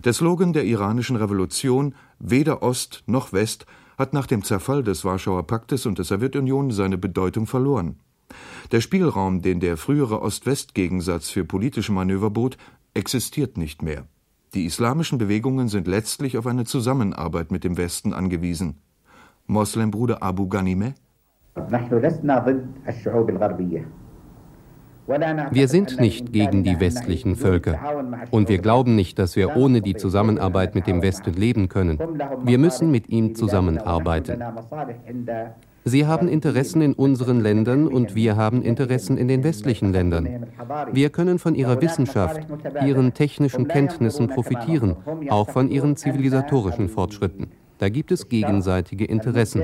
Der 0.04 0.12
Slogan 0.12 0.52
der 0.52 0.64
iranischen 0.64 1.16
Revolution 1.16 1.94
Weder 2.18 2.62
Ost 2.62 3.02
noch 3.06 3.32
West 3.32 3.66
hat 3.98 4.12
nach 4.12 4.26
dem 4.26 4.44
Zerfall 4.44 4.82
des 4.82 5.04
Warschauer 5.04 5.46
Paktes 5.46 5.86
und 5.86 5.98
der 5.98 6.04
Sowjetunion 6.04 6.70
seine 6.70 6.98
Bedeutung 6.98 7.46
verloren. 7.46 7.96
Der 8.72 8.80
Spielraum, 8.80 9.42
den 9.42 9.60
der 9.60 9.76
frühere 9.76 10.22
Ost-West-Gegensatz 10.22 11.30
für 11.30 11.44
politische 11.44 11.92
Manöver 11.92 12.30
bot, 12.30 12.56
existiert 12.94 13.56
nicht 13.56 13.82
mehr. 13.82 14.04
Die 14.54 14.64
islamischen 14.64 15.18
Bewegungen 15.18 15.68
sind 15.68 15.86
letztlich 15.86 16.38
auf 16.38 16.46
eine 16.46 16.64
Zusammenarbeit 16.64 17.50
mit 17.50 17.64
dem 17.64 17.76
Westen 17.76 18.12
angewiesen. 18.12 18.78
Moslembruder 19.46 20.22
Abu 20.22 20.48
Ghanimeh 20.48 20.94
wir 25.50 25.68
sind 25.68 26.00
nicht 26.00 26.32
gegen 26.32 26.64
die 26.64 26.80
westlichen 26.80 27.36
Völker. 27.36 27.78
Und 28.30 28.48
wir 28.48 28.58
glauben 28.58 28.96
nicht, 28.96 29.18
dass 29.18 29.36
wir 29.36 29.56
ohne 29.56 29.80
die 29.80 29.94
Zusammenarbeit 29.94 30.74
mit 30.74 30.86
dem 30.86 31.00
Westen 31.00 31.32
leben 31.32 31.68
können. 31.68 31.98
Wir 32.42 32.58
müssen 32.58 32.90
mit 32.90 33.08
ihm 33.08 33.34
zusammenarbeiten. 33.36 34.42
Sie 35.88 36.04
haben 36.04 36.26
Interessen 36.26 36.82
in 36.82 36.94
unseren 36.94 37.38
Ländern 37.38 37.86
und 37.86 38.16
wir 38.16 38.34
haben 38.34 38.62
Interessen 38.62 39.16
in 39.16 39.28
den 39.28 39.44
westlichen 39.44 39.92
Ländern. 39.92 40.46
Wir 40.90 41.10
können 41.10 41.38
von 41.38 41.54
ihrer 41.54 41.80
Wissenschaft, 41.80 42.40
ihren 42.84 43.14
technischen 43.14 43.68
Kenntnissen 43.68 44.26
profitieren, 44.26 44.96
auch 45.28 45.48
von 45.48 45.70
ihren 45.70 45.94
zivilisatorischen 45.94 46.88
Fortschritten. 46.88 47.52
Da 47.78 47.88
gibt 47.88 48.10
es 48.10 48.28
gegenseitige 48.28 49.04
Interessen. 49.04 49.62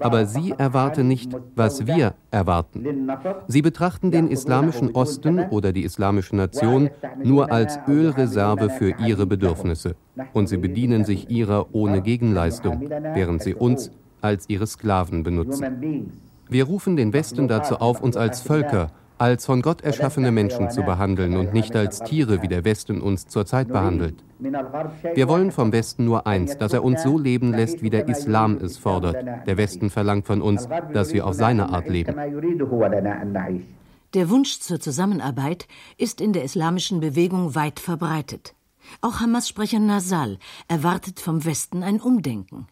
Aber 0.00 0.26
sie 0.26 0.52
erwarten 0.58 1.06
nicht, 1.06 1.30
was 1.54 1.86
wir 1.86 2.14
erwarten. 2.32 3.08
Sie 3.46 3.62
betrachten 3.62 4.10
den 4.10 4.28
islamischen 4.28 4.96
Osten 4.96 5.38
oder 5.50 5.72
die 5.72 5.84
islamische 5.84 6.34
Nation 6.34 6.90
nur 7.22 7.52
als 7.52 7.78
Ölreserve 7.86 8.68
für 8.70 8.94
ihre 8.98 9.26
Bedürfnisse. 9.26 9.94
Und 10.32 10.48
sie 10.48 10.56
bedienen 10.56 11.04
sich 11.04 11.30
ihrer 11.30 11.72
ohne 11.72 12.02
Gegenleistung, 12.02 12.88
während 12.88 13.42
sie 13.42 13.54
uns 13.54 13.92
als 14.22 14.48
ihre 14.48 14.66
Sklaven 14.66 15.22
benutzen. 15.22 16.12
Wir 16.48 16.64
rufen 16.64 16.96
den 16.96 17.12
Westen 17.12 17.48
dazu 17.48 17.76
auf, 17.76 18.00
uns 18.02 18.16
als 18.16 18.40
Völker, 18.40 18.90
als 19.18 19.46
von 19.46 19.62
Gott 19.62 19.82
erschaffene 19.82 20.32
Menschen 20.32 20.70
zu 20.70 20.82
behandeln 20.82 21.36
und 21.36 21.52
nicht 21.52 21.76
als 21.76 22.00
Tiere, 22.00 22.42
wie 22.42 22.48
der 22.48 22.64
Westen 22.64 23.00
uns 23.00 23.28
zurzeit 23.28 23.68
behandelt. 23.68 24.16
Wir 24.40 25.28
wollen 25.28 25.52
vom 25.52 25.72
Westen 25.72 26.04
nur 26.04 26.26
eins, 26.26 26.58
dass 26.58 26.72
er 26.72 26.82
uns 26.82 27.04
so 27.04 27.18
leben 27.18 27.52
lässt, 27.52 27.82
wie 27.82 27.90
der 27.90 28.08
Islam 28.08 28.56
es 28.56 28.78
fordert. 28.78 29.46
Der 29.46 29.56
Westen 29.56 29.90
verlangt 29.90 30.26
von 30.26 30.42
uns, 30.42 30.68
dass 30.92 31.12
wir 31.12 31.26
auf 31.26 31.34
seine 31.34 31.70
Art 31.70 31.88
leben. 31.88 32.16
Der 34.14 34.28
Wunsch 34.28 34.58
zur 34.58 34.80
Zusammenarbeit 34.80 35.68
ist 35.96 36.20
in 36.20 36.32
der 36.32 36.44
islamischen 36.44 37.00
Bewegung 37.00 37.54
weit 37.54 37.80
verbreitet. 37.80 38.54
Auch 39.00 39.20
Hamas-Sprecher 39.20 39.78
Nasal 39.78 40.38
erwartet 40.68 41.20
vom 41.20 41.44
Westen 41.44 41.82
ein 41.82 42.00
Umdenken. 42.00 42.66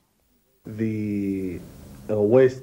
The 0.66 1.58
West 2.08 2.62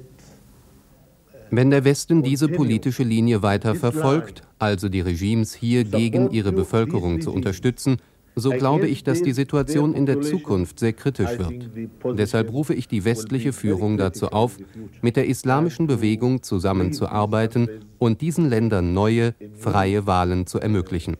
wenn 1.50 1.70
der 1.70 1.84
Westen 1.84 2.22
diese 2.22 2.46
politische 2.48 3.02
Linie 3.02 3.42
weiter 3.42 3.74
verfolgt, 3.74 4.42
also 4.58 4.90
die 4.90 5.00
Regimes 5.00 5.54
hier 5.54 5.84
gegen 5.84 6.30
ihre 6.30 6.52
Bevölkerung 6.52 7.22
zu 7.22 7.32
unterstützen, 7.32 7.96
so 8.36 8.50
glaube 8.50 8.86
ich, 8.86 9.02
dass 9.02 9.22
die 9.22 9.32
Situation 9.32 9.94
in 9.94 10.04
der 10.04 10.20
Zukunft 10.20 10.78
sehr 10.78 10.92
kritisch 10.92 11.38
wird. 11.38 12.18
Deshalb 12.18 12.52
rufe 12.52 12.74
ich 12.74 12.86
die 12.86 13.06
westliche 13.06 13.54
Führung 13.54 13.96
dazu 13.96 14.28
auf, 14.28 14.58
mit 15.00 15.16
der 15.16 15.26
islamischen 15.26 15.86
Bewegung 15.86 16.42
zusammenzuarbeiten 16.42 17.68
und 17.98 18.20
diesen 18.20 18.50
Ländern 18.50 18.92
neue, 18.92 19.34
freie 19.54 20.06
Wahlen 20.06 20.46
zu 20.46 20.58
ermöglichen. 20.60 21.16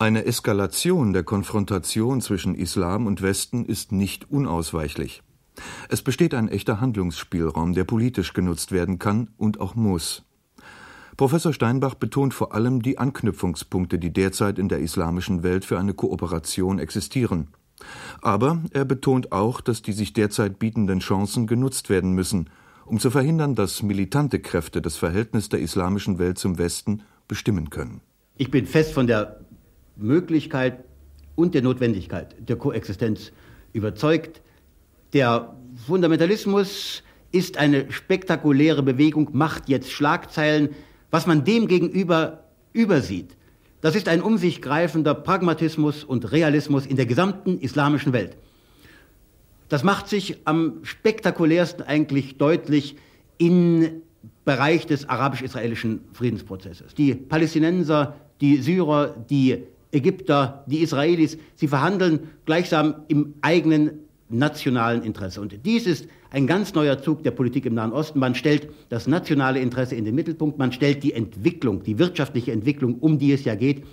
Eine 0.00 0.24
Eskalation 0.24 1.12
der 1.12 1.24
Konfrontation 1.24 2.22
zwischen 2.22 2.54
Islam 2.54 3.06
und 3.06 3.20
Westen 3.20 3.66
ist 3.66 3.92
nicht 3.92 4.30
unausweichlich. 4.30 5.22
Es 5.90 6.00
besteht 6.00 6.32
ein 6.32 6.48
echter 6.48 6.80
Handlungsspielraum, 6.80 7.74
der 7.74 7.84
politisch 7.84 8.32
genutzt 8.32 8.72
werden 8.72 8.98
kann 8.98 9.28
und 9.36 9.60
auch 9.60 9.74
muss. 9.74 10.24
Professor 11.18 11.52
Steinbach 11.52 11.96
betont 11.96 12.32
vor 12.32 12.54
allem 12.54 12.80
die 12.80 12.96
Anknüpfungspunkte, 12.96 13.98
die 13.98 14.10
derzeit 14.10 14.58
in 14.58 14.70
der 14.70 14.78
islamischen 14.78 15.42
Welt 15.42 15.66
für 15.66 15.78
eine 15.78 15.92
Kooperation 15.92 16.78
existieren. 16.78 17.48
Aber 18.22 18.62
er 18.70 18.86
betont 18.86 19.32
auch, 19.32 19.60
dass 19.60 19.82
die 19.82 19.92
sich 19.92 20.14
derzeit 20.14 20.58
bietenden 20.58 21.00
Chancen 21.00 21.46
genutzt 21.46 21.90
werden 21.90 22.14
müssen, 22.14 22.48
um 22.86 22.98
zu 23.00 23.10
verhindern, 23.10 23.54
dass 23.54 23.82
militante 23.82 24.40
Kräfte 24.40 24.80
das 24.80 24.96
Verhältnis 24.96 25.50
der 25.50 25.60
islamischen 25.60 26.18
Welt 26.18 26.38
zum 26.38 26.56
Westen 26.56 27.02
bestimmen 27.28 27.68
können. 27.68 28.00
Ich 28.38 28.50
bin 28.50 28.64
fest 28.64 28.94
von 28.94 29.06
der 29.06 29.40
Möglichkeit 30.00 30.84
und 31.34 31.54
der 31.54 31.62
Notwendigkeit 31.62 32.34
der 32.48 32.56
Koexistenz 32.56 33.32
überzeugt. 33.72 34.40
Der 35.12 35.54
Fundamentalismus 35.86 37.02
ist 37.32 37.56
eine 37.56 37.90
spektakuläre 37.90 38.82
Bewegung, 38.82 39.30
macht 39.32 39.68
jetzt 39.68 39.90
Schlagzeilen. 39.90 40.70
Was 41.10 41.26
man 41.26 41.44
dem 41.44 41.66
gegenüber 41.66 42.44
übersieht, 42.72 43.36
das 43.80 43.96
ist 43.96 44.08
ein 44.08 44.20
um 44.20 44.36
sich 44.36 44.60
greifender 44.60 45.14
Pragmatismus 45.14 46.04
und 46.04 46.30
Realismus 46.32 46.86
in 46.86 46.96
der 46.96 47.06
gesamten 47.06 47.58
islamischen 47.58 48.12
Welt. 48.12 48.36
Das 49.68 49.84
macht 49.84 50.08
sich 50.08 50.38
am 50.44 50.80
spektakulärsten 50.82 51.86
eigentlich 51.86 52.36
deutlich 52.36 52.96
im 53.38 54.02
Bereich 54.44 54.86
des 54.86 55.08
arabisch-israelischen 55.08 56.00
Friedensprozesses. 56.12 56.94
Die 56.94 57.14
Palästinenser, 57.14 58.16
die 58.40 58.56
Syrer, 58.56 59.14
die 59.30 59.64
Ägypter, 59.92 60.64
die 60.66 60.78
Israelis, 60.78 61.36
sie 61.54 61.68
verhandeln 61.68 62.30
gleichsam 62.44 63.02
im 63.08 63.34
eigenen 63.40 64.00
nationalen 64.28 65.02
Interesse. 65.02 65.40
Und 65.40 65.66
dies 65.66 65.86
ist 65.86 66.06
ein 66.30 66.46
ganz 66.46 66.74
neuer 66.74 67.02
Zug 67.02 67.22
der 67.24 67.32
Politik 67.32 67.66
im 67.66 67.74
Nahen 67.74 67.92
Osten. 67.92 68.20
Man 68.20 68.34
stellt 68.34 68.68
das 68.88 69.06
nationale 69.06 69.60
Interesse 69.60 69.96
in 69.96 70.04
den 70.04 70.14
Mittelpunkt, 70.14 70.58
man 70.58 70.72
stellt 70.72 71.02
die 71.02 71.12
Entwicklung, 71.12 71.82
die 71.82 71.98
wirtschaftliche 71.98 72.52
Entwicklung, 72.52 72.98
um 73.00 73.18
die 73.18 73.32
es 73.32 73.44
ja 73.44 73.56
geht, 73.56 73.84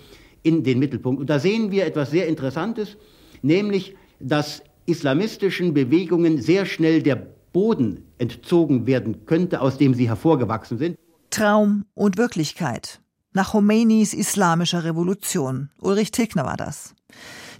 in 0.42 0.62
den 0.62 0.78
Mittelpunkt. 0.78 1.20
Und 1.20 1.28
da 1.28 1.40
sehen 1.40 1.72
wir 1.72 1.84
etwas 1.84 2.10
sehr 2.10 2.28
Interessantes, 2.28 2.96
nämlich, 3.42 3.96
dass 4.20 4.62
islamistischen 4.86 5.74
Bewegungen 5.74 6.40
sehr 6.40 6.64
schnell 6.64 7.02
der 7.02 7.26
Boden 7.52 8.04
entzogen 8.18 8.86
werden 8.86 9.26
könnte, 9.26 9.60
aus 9.60 9.78
dem 9.78 9.94
sie 9.94 10.08
hervorgewachsen 10.08 10.78
sind. 10.78 10.96
Traum 11.30 11.84
und 11.94 12.16
Wirklichkeit. 12.16 13.00
Nach 13.32 13.50
Khomeinis 13.52 14.14
islamischer 14.14 14.84
Revolution. 14.84 15.70
Ulrich 15.78 16.10
Tickner 16.10 16.44
war 16.44 16.56
das. 16.56 16.94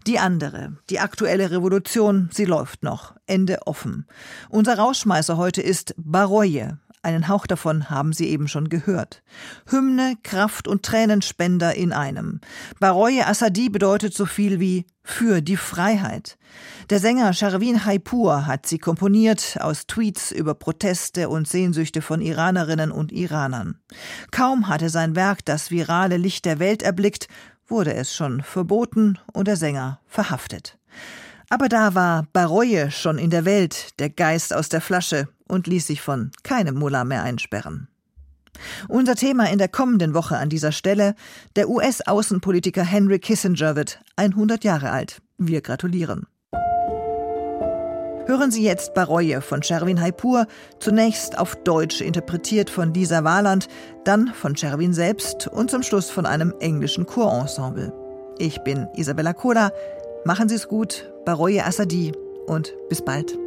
Die 0.07 0.19
andere, 0.19 0.77
die 0.89 1.01
aktuelle 1.01 1.51
Revolution, 1.51 2.31
sie 2.33 2.47
läuft 2.47 2.83
noch. 2.83 3.15
Ende 3.27 3.67
offen. 3.67 4.07
Unser 4.49 4.79
Rauschmeißer 4.79 5.37
heute 5.37 5.61
ist 5.61 5.95
Baroye. 5.99 6.79
Einen 7.03 7.29
Hauch 7.29 7.47
davon 7.47 7.91
haben 7.91 8.13
Sie 8.13 8.29
eben 8.29 8.49
schon 8.49 8.69
gehört. 8.69 9.23
Hymne, 9.67 10.17
Kraft 10.23 10.67
und 10.67 10.83
Tränenspender 10.83 11.75
in 11.75 11.93
einem. 11.93 12.41
Baroye 12.81 13.23
Assadi 13.23 13.69
bedeutet 13.69 14.15
so 14.15 14.27
viel 14.27 14.59
wie 14.59 14.87
für 15.05 15.41
die 15.41 15.57
Freiheit. 15.57 16.39
Der 16.91 16.99
Sänger 16.99 17.33
Sharvin 17.33 17.85
Haipur 17.85 18.47
hat 18.47 18.67
sie 18.67 18.79
komponiert 18.79 19.57
aus 19.61 19.87
Tweets 19.87 20.33
über 20.33 20.55
Proteste 20.55 21.29
und 21.29 21.49
Sehnsüchte 21.49 22.03
von 22.03 22.21
Iranerinnen 22.21 22.91
und 22.91 23.13
Iranern. 23.13 23.79
Kaum 24.31 24.69
hatte 24.69 24.91
sein 24.91 25.17
Werk 25.17 25.45
das 25.45 25.71
virale 25.71 26.17
Licht 26.17 26.45
der 26.45 26.59
Welt 26.59 26.83
erblickt, 26.83 27.29
wurde 27.67 27.95
es 27.95 28.15
schon 28.15 28.43
verboten 28.43 29.19
und 29.33 29.49
der 29.49 29.57
Sänger 29.57 30.01
verhaftet. 30.07 30.79
Aber 31.51 31.69
da 31.69 31.95
war 31.95 32.27
Baroye 32.33 32.91
schon 32.91 33.19
in 33.19 33.31
der 33.31 33.45
Welt, 33.45 33.99
der 33.99 34.11
Geist 34.11 34.55
aus 34.55 34.69
der 34.69 34.83
Flasche, 34.83 35.29
und 35.49 35.67
ließ 35.67 35.87
sich 35.87 36.01
von 36.01 36.31
keinem 36.43 36.77
Mullah 36.77 37.05
mehr 37.05 37.23
einsperren. 37.23 37.89
Unser 38.89 39.15
Thema 39.15 39.51
in 39.51 39.59
der 39.59 39.69
kommenden 39.69 40.15
Woche 40.15 40.37
an 40.37 40.49
dieser 40.49 40.73
Stelle, 40.73 41.15
der 41.57 41.69
US-Außenpolitiker 41.69 42.83
Henry 42.83 43.19
Kissinger 43.19 43.77
wird 43.77 44.01
100 44.17 44.65
Jahre 44.65 44.91
alt. 44.91 45.23
Wir 45.39 45.61
gratulieren. 45.61 46.27
Hören 48.27 48.51
Sie 48.51 48.63
jetzt 48.63 48.93
Baroye 48.93 49.41
von 49.41 49.63
Sherwin 49.63 50.03
Haipur, 50.03 50.47
zunächst 50.81 51.39
auf 51.39 51.57
Deutsch 51.65 52.03
interpretiert 52.03 52.69
von 52.69 52.93
Lisa 52.93 53.25
Warland, 53.25 53.69
dann 54.05 54.35
von 54.35 54.55
Sherwin 54.55 54.93
selbst 54.93 55.49
und 55.49 55.71
zum 55.71 55.83
Schluss 55.83 56.11
von 56.11 56.27
einem 56.27 56.53
englischen 56.61 57.07
Chorensemble. 57.07 57.91
Ich 58.39 58.59
bin 58.61 58.87
Isabella 58.95 59.33
Koda. 59.33 59.73
Machen 60.27 60.51
Sie 60.51 60.57
es 60.57 60.69
gut, 60.69 61.11
Baroye 61.25 61.63
Assadi 61.63 62.13
und 62.47 62.75
bis 62.91 63.03
bald. 63.03 63.39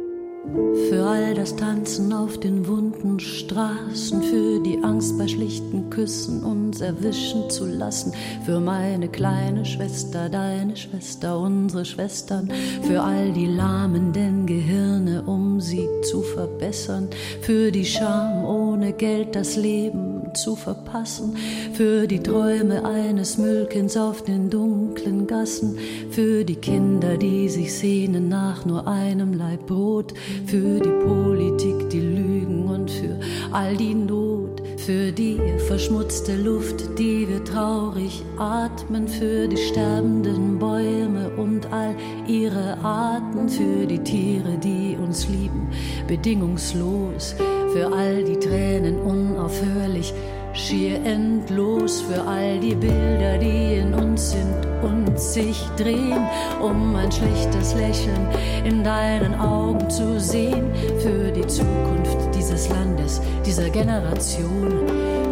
Für 0.88 1.06
all 1.06 1.34
das 1.34 1.54
Tanzen 1.54 2.12
auf 2.12 2.38
den 2.40 2.66
wunden 2.66 3.20
Straßen, 3.20 4.22
für 4.22 4.60
die 4.60 4.82
Angst 4.82 5.16
bei 5.16 5.28
schlichten 5.28 5.88
Küssen 5.88 6.42
uns 6.42 6.80
erwischen 6.80 7.48
zu 7.48 7.64
lassen, 7.64 8.12
für 8.44 8.58
meine 8.58 9.08
kleine 9.08 9.64
Schwester, 9.64 10.28
deine 10.28 10.76
Schwester, 10.76 11.38
unsere 11.38 11.84
Schwestern, 11.84 12.50
für 12.82 13.02
all 13.02 13.32
die 13.32 13.46
lahmenden 13.46 14.44
Gehirne, 14.46 15.22
um 15.24 15.60
sie 15.60 15.86
zu 16.10 16.22
verbessern, 16.22 17.08
für 17.40 17.70
die 17.70 17.84
Scham 17.84 18.44
ohne 18.44 18.92
Geld 18.92 19.36
das 19.36 19.54
Leben 19.54 20.12
zu 20.34 20.56
verpassen, 20.56 21.36
für 21.72 22.06
die 22.06 22.20
Träume 22.20 22.84
eines 22.84 23.38
Müllkins 23.38 23.96
auf 23.96 24.24
den 24.24 24.50
dunklen 24.50 25.26
Gassen, 25.26 25.78
für 26.10 26.44
die 26.44 26.56
Kinder, 26.56 27.16
die 27.16 27.48
sich 27.48 27.72
sehnen 27.72 28.28
nach 28.28 28.64
nur 28.64 28.88
einem 28.88 29.34
Laib 29.34 29.66
Brot, 29.66 30.14
für 30.46 30.80
die 30.80 31.06
Politik, 31.06 31.90
die 31.90 32.00
Lügen 32.00 32.68
und 32.68 32.90
für 32.90 33.18
all 33.52 33.76
die 33.76 33.94
Not, 33.94 34.62
für 34.76 35.12
die 35.12 35.38
verschmutzte 35.68 36.36
Luft, 36.36 36.98
die 36.98 37.28
wir 37.28 37.44
traurig 37.44 38.22
atmen, 38.38 39.06
für 39.06 39.46
die 39.46 39.56
sterbenden 39.56 40.58
Bäume 40.58 41.30
und 41.36 41.72
all 41.72 41.94
ihre 42.26 42.78
Arten, 42.82 43.48
für 43.48 43.86
die 43.86 44.00
Tiere, 44.00 44.58
die 44.62 44.96
uns 45.02 45.28
lieben, 45.28 45.68
bedingungslos, 46.08 47.36
für 47.72 47.92
all 47.92 48.24
die 48.24 48.38
Tränen 48.38 48.98
unaufhörlich 48.98 50.12
schier 50.54 50.96
endlos 51.04 52.02
für 52.02 52.20
all 52.22 52.58
die 52.60 52.74
Bilder, 52.74 53.38
die 53.38 53.76
in 53.76 53.94
uns 53.94 54.32
sind 54.32 54.66
und 54.82 55.18
sich 55.18 55.64
drehen, 55.76 56.26
um 56.60 56.94
ein 56.96 57.10
schlechtes 57.10 57.74
Lächeln 57.74 58.28
in 58.64 58.84
deinen 58.84 59.34
Augen 59.34 59.88
zu 59.88 60.20
sehen, 60.20 60.70
für 61.00 61.30
die 61.30 61.46
Zukunft 61.46 62.34
dieses 62.34 62.68
Landes, 62.68 63.20
dieser 63.44 63.70
Generation, 63.70 64.86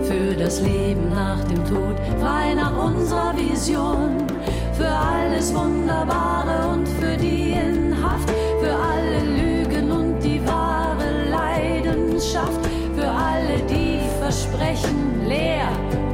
für 0.04 0.34
das 0.38 0.60
Leben 0.62 1.10
nach 1.10 1.42
dem 1.44 1.64
Tod, 1.64 1.96
frei 2.20 2.54
nach 2.54 2.76
unserer 2.84 3.34
Vision, 3.36 4.26
für 4.72 4.88
alles 4.88 5.54
Wunderbare 5.54 6.68
und 6.72 6.88
für 6.88 7.16
die 7.16 7.52
in 7.52 7.94
Haft, 8.02 8.30
für 8.60 8.74
alle 8.74 9.20
Lügen 9.24 9.90
und 9.90 10.20
die 10.20 10.40
wahre 10.46 11.28
Leidenschaft, 11.30 12.60
für 12.96 13.08
alle 13.08 13.58
die 13.68 14.00
Versprechen 14.20 15.09
leer 15.30 15.70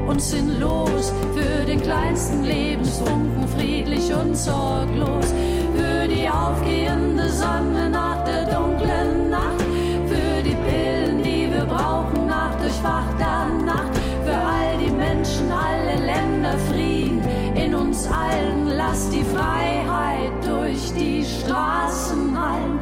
und 0.06 0.20
sinnlos, 0.20 1.12
für 1.34 1.64
den 1.64 1.80
kleinsten 1.80 2.44
Lebensfunken 2.44 3.48
friedlich 3.48 4.12
und 4.12 4.36
sorglos, 4.36 5.32
für 5.74 6.06
die 6.06 6.28
aufgehende 6.28 7.28
Sonne 7.28 7.88
nach 7.90 8.22
der 8.24 8.44
dunklen 8.44 9.30
Nacht, 9.30 9.64
für 10.06 10.42
die 10.42 10.56
Pillen, 10.66 11.22
die 11.22 11.50
wir 11.50 11.64
brauchen 11.64 12.26
nach 12.26 12.54
durchwachter 12.60 13.48
Nacht, 13.64 13.92
für 14.24 14.36
all 14.36 14.76
die 14.84 14.92
Menschen, 14.92 15.50
alle 15.50 15.96
Länder, 16.04 16.58
Frieden 16.70 17.22
in 17.54 17.74
uns 17.74 18.06
allen, 18.06 18.68
lass 18.76 19.08
die 19.08 19.24
Freiheit 19.24 20.32
durch 20.44 20.92
die 20.92 21.24
Straßen 21.24 22.38
hallen, 22.38 22.78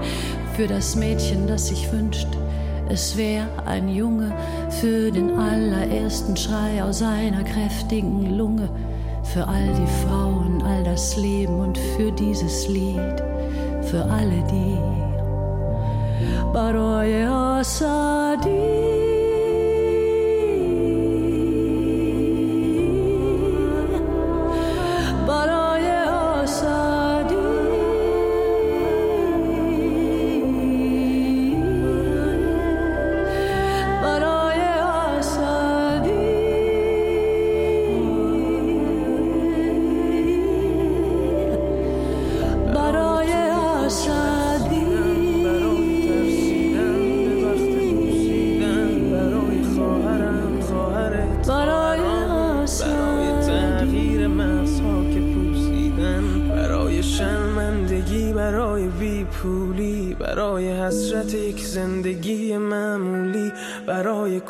für 0.56 0.66
das 0.66 0.96
Mädchen, 0.96 1.46
das 1.46 1.68
sich 1.68 1.90
wünscht, 1.92 2.28
es 2.88 3.16
wäre 3.16 3.48
ein 3.66 3.88
Junge, 3.88 4.32
für 4.80 5.10
den 5.10 5.30
allerersten 5.38 6.36
Schrei 6.36 6.82
aus 6.82 7.02
einer 7.02 7.44
kräftigen 7.44 8.36
Lunge, 8.36 8.68
für 9.22 9.46
all 9.46 9.66
die 9.66 10.06
Frauen, 10.06 10.62
all 10.62 10.82
das 10.84 11.16
Leben 11.16 11.60
und 11.60 11.78
für 11.78 12.10
dieses 12.12 12.68
Lied, 12.68 13.22
für 13.82 14.04
alle 14.04 14.42
die. 14.50 14.78
Baroya 16.52 17.62
Sadi. 17.62 18.83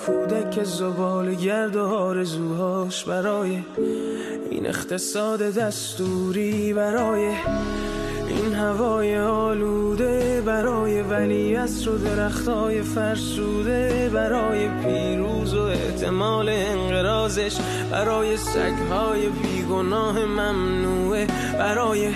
کودک 0.07 0.65
زبال 0.65 1.35
گرد 1.35 1.77
و 1.77 1.85
آرزوهاش 1.85 3.05
برای 3.05 3.63
این 4.51 4.67
اقتصاد 4.67 5.41
دستوری 5.43 6.73
برای 6.73 7.27
این 8.29 8.55
هوای 8.55 9.19
آلوده 9.19 10.43
برای 10.47 11.03
ولی 11.03 11.57
و 11.57 11.99
درختای 12.05 12.83
فرسوده 12.83 14.11
برای 14.15 14.69
پیروز 14.69 15.55
و 15.55 15.63
احتمال 15.63 16.49
انقرازش 16.49 17.57
برای 17.91 18.37
سگهای 18.37 19.29
بیگناه 19.29 20.25
ممنوعه 20.25 21.27
برای 21.59 22.11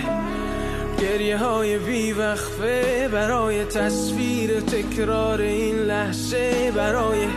گریه 1.01 1.37
های 1.37 1.77
بیوقفه 1.77 3.09
برای 3.13 3.65
تصویر 3.65 4.59
تکرار 4.59 5.41
این 5.41 5.75
لحظه 5.75 6.71
برای 6.75 7.27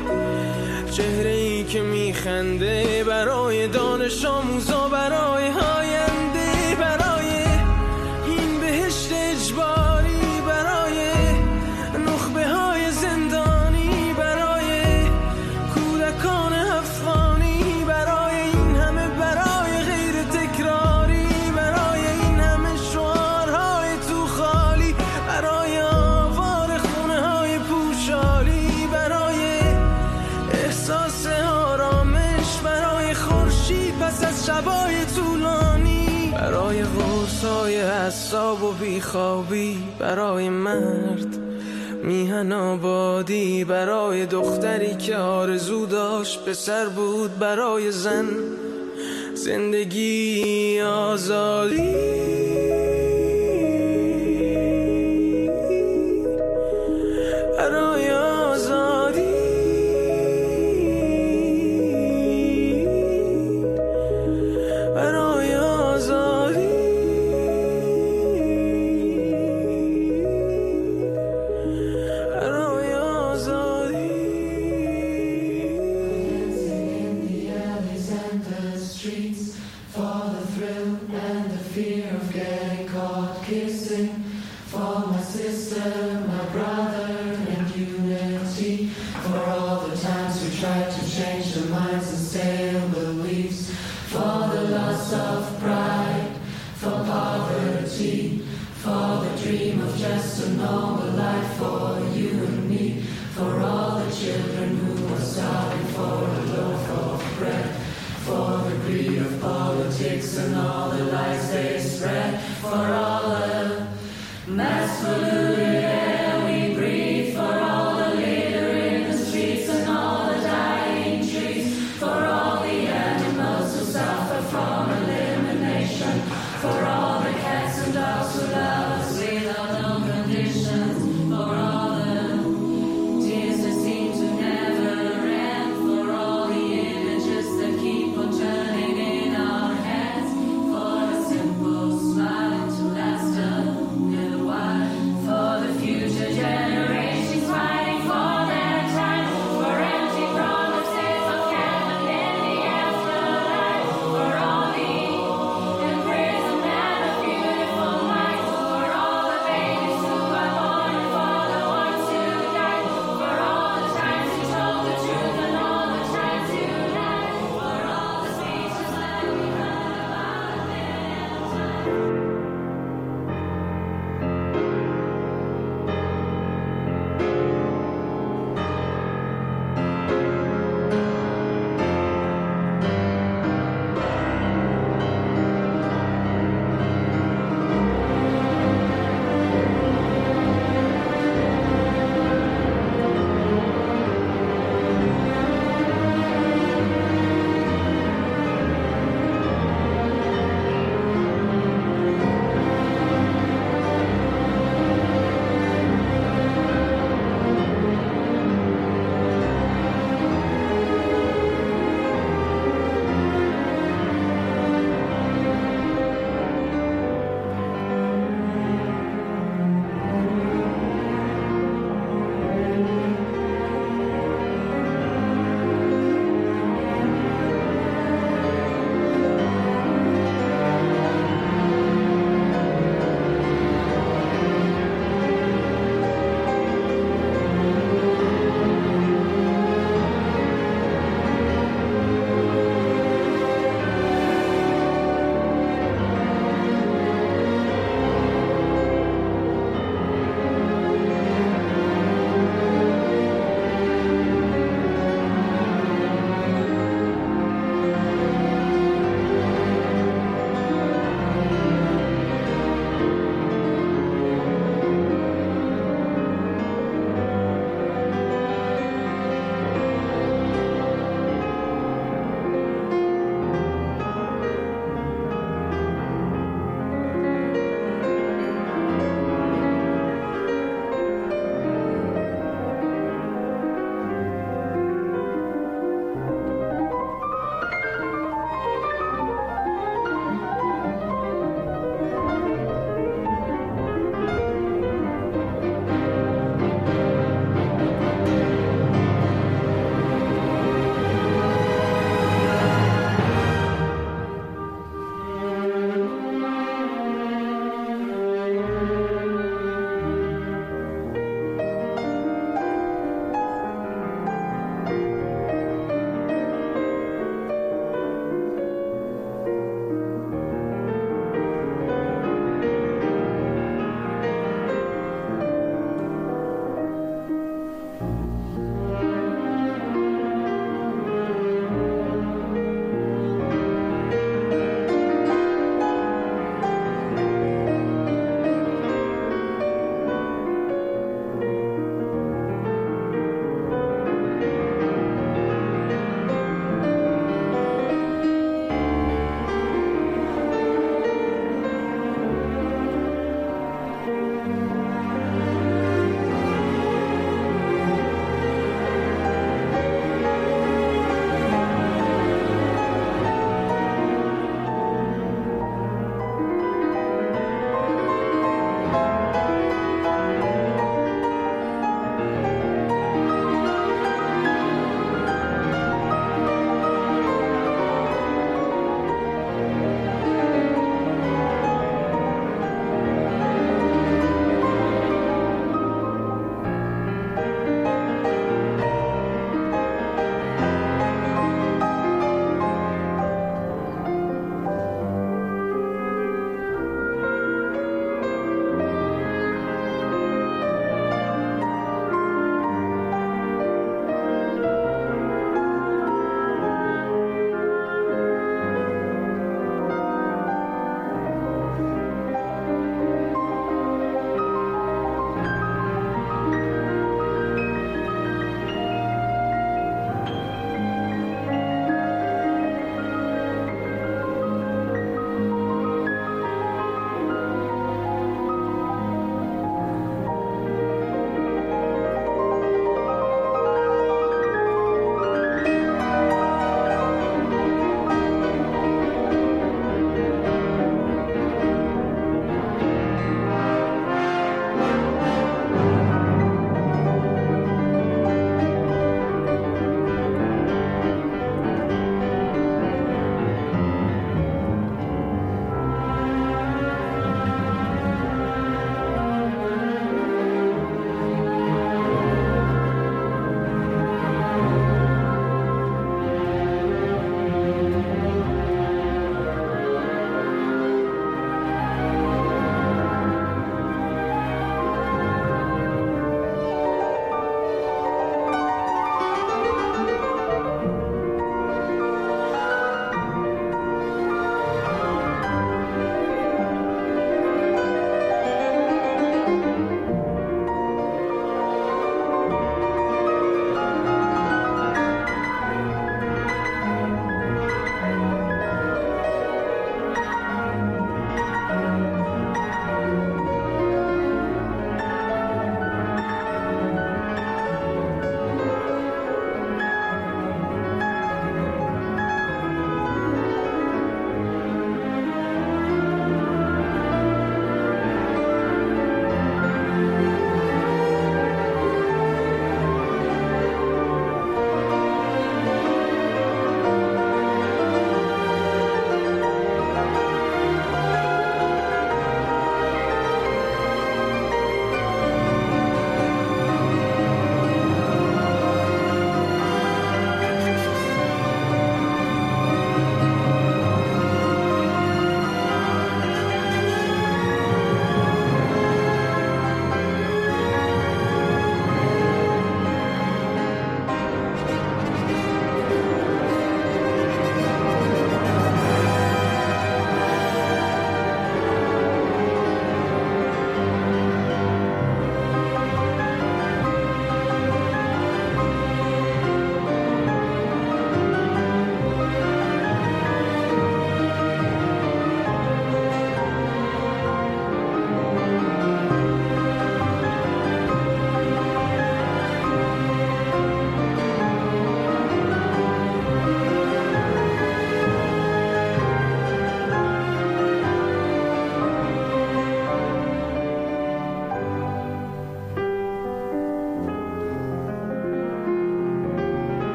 چهره 0.92 1.30
ای 1.30 1.64
که 1.64 1.80
میخنده 1.80 3.04
برای 3.04 3.68
دانش 3.68 4.24
آموزا 4.24 4.88
برای 4.88 5.48
هاینده 5.48 6.21
حساب 38.52 38.64
و 38.64 38.72
بیخوابی 38.72 39.78
برای 39.98 40.48
مرد. 40.48 41.36
میهن 42.04 42.52
آبادی 42.52 43.64
برای 43.64 44.26
دختری 44.26 44.96
که 44.96 45.16
آرزو 45.16 45.86
داشت 45.86 46.44
پسر 46.44 46.88
بود 46.88 47.38
برای 47.38 47.90
زن. 47.90 48.28
زندگی 49.34 50.80
آزادی. 50.80 52.41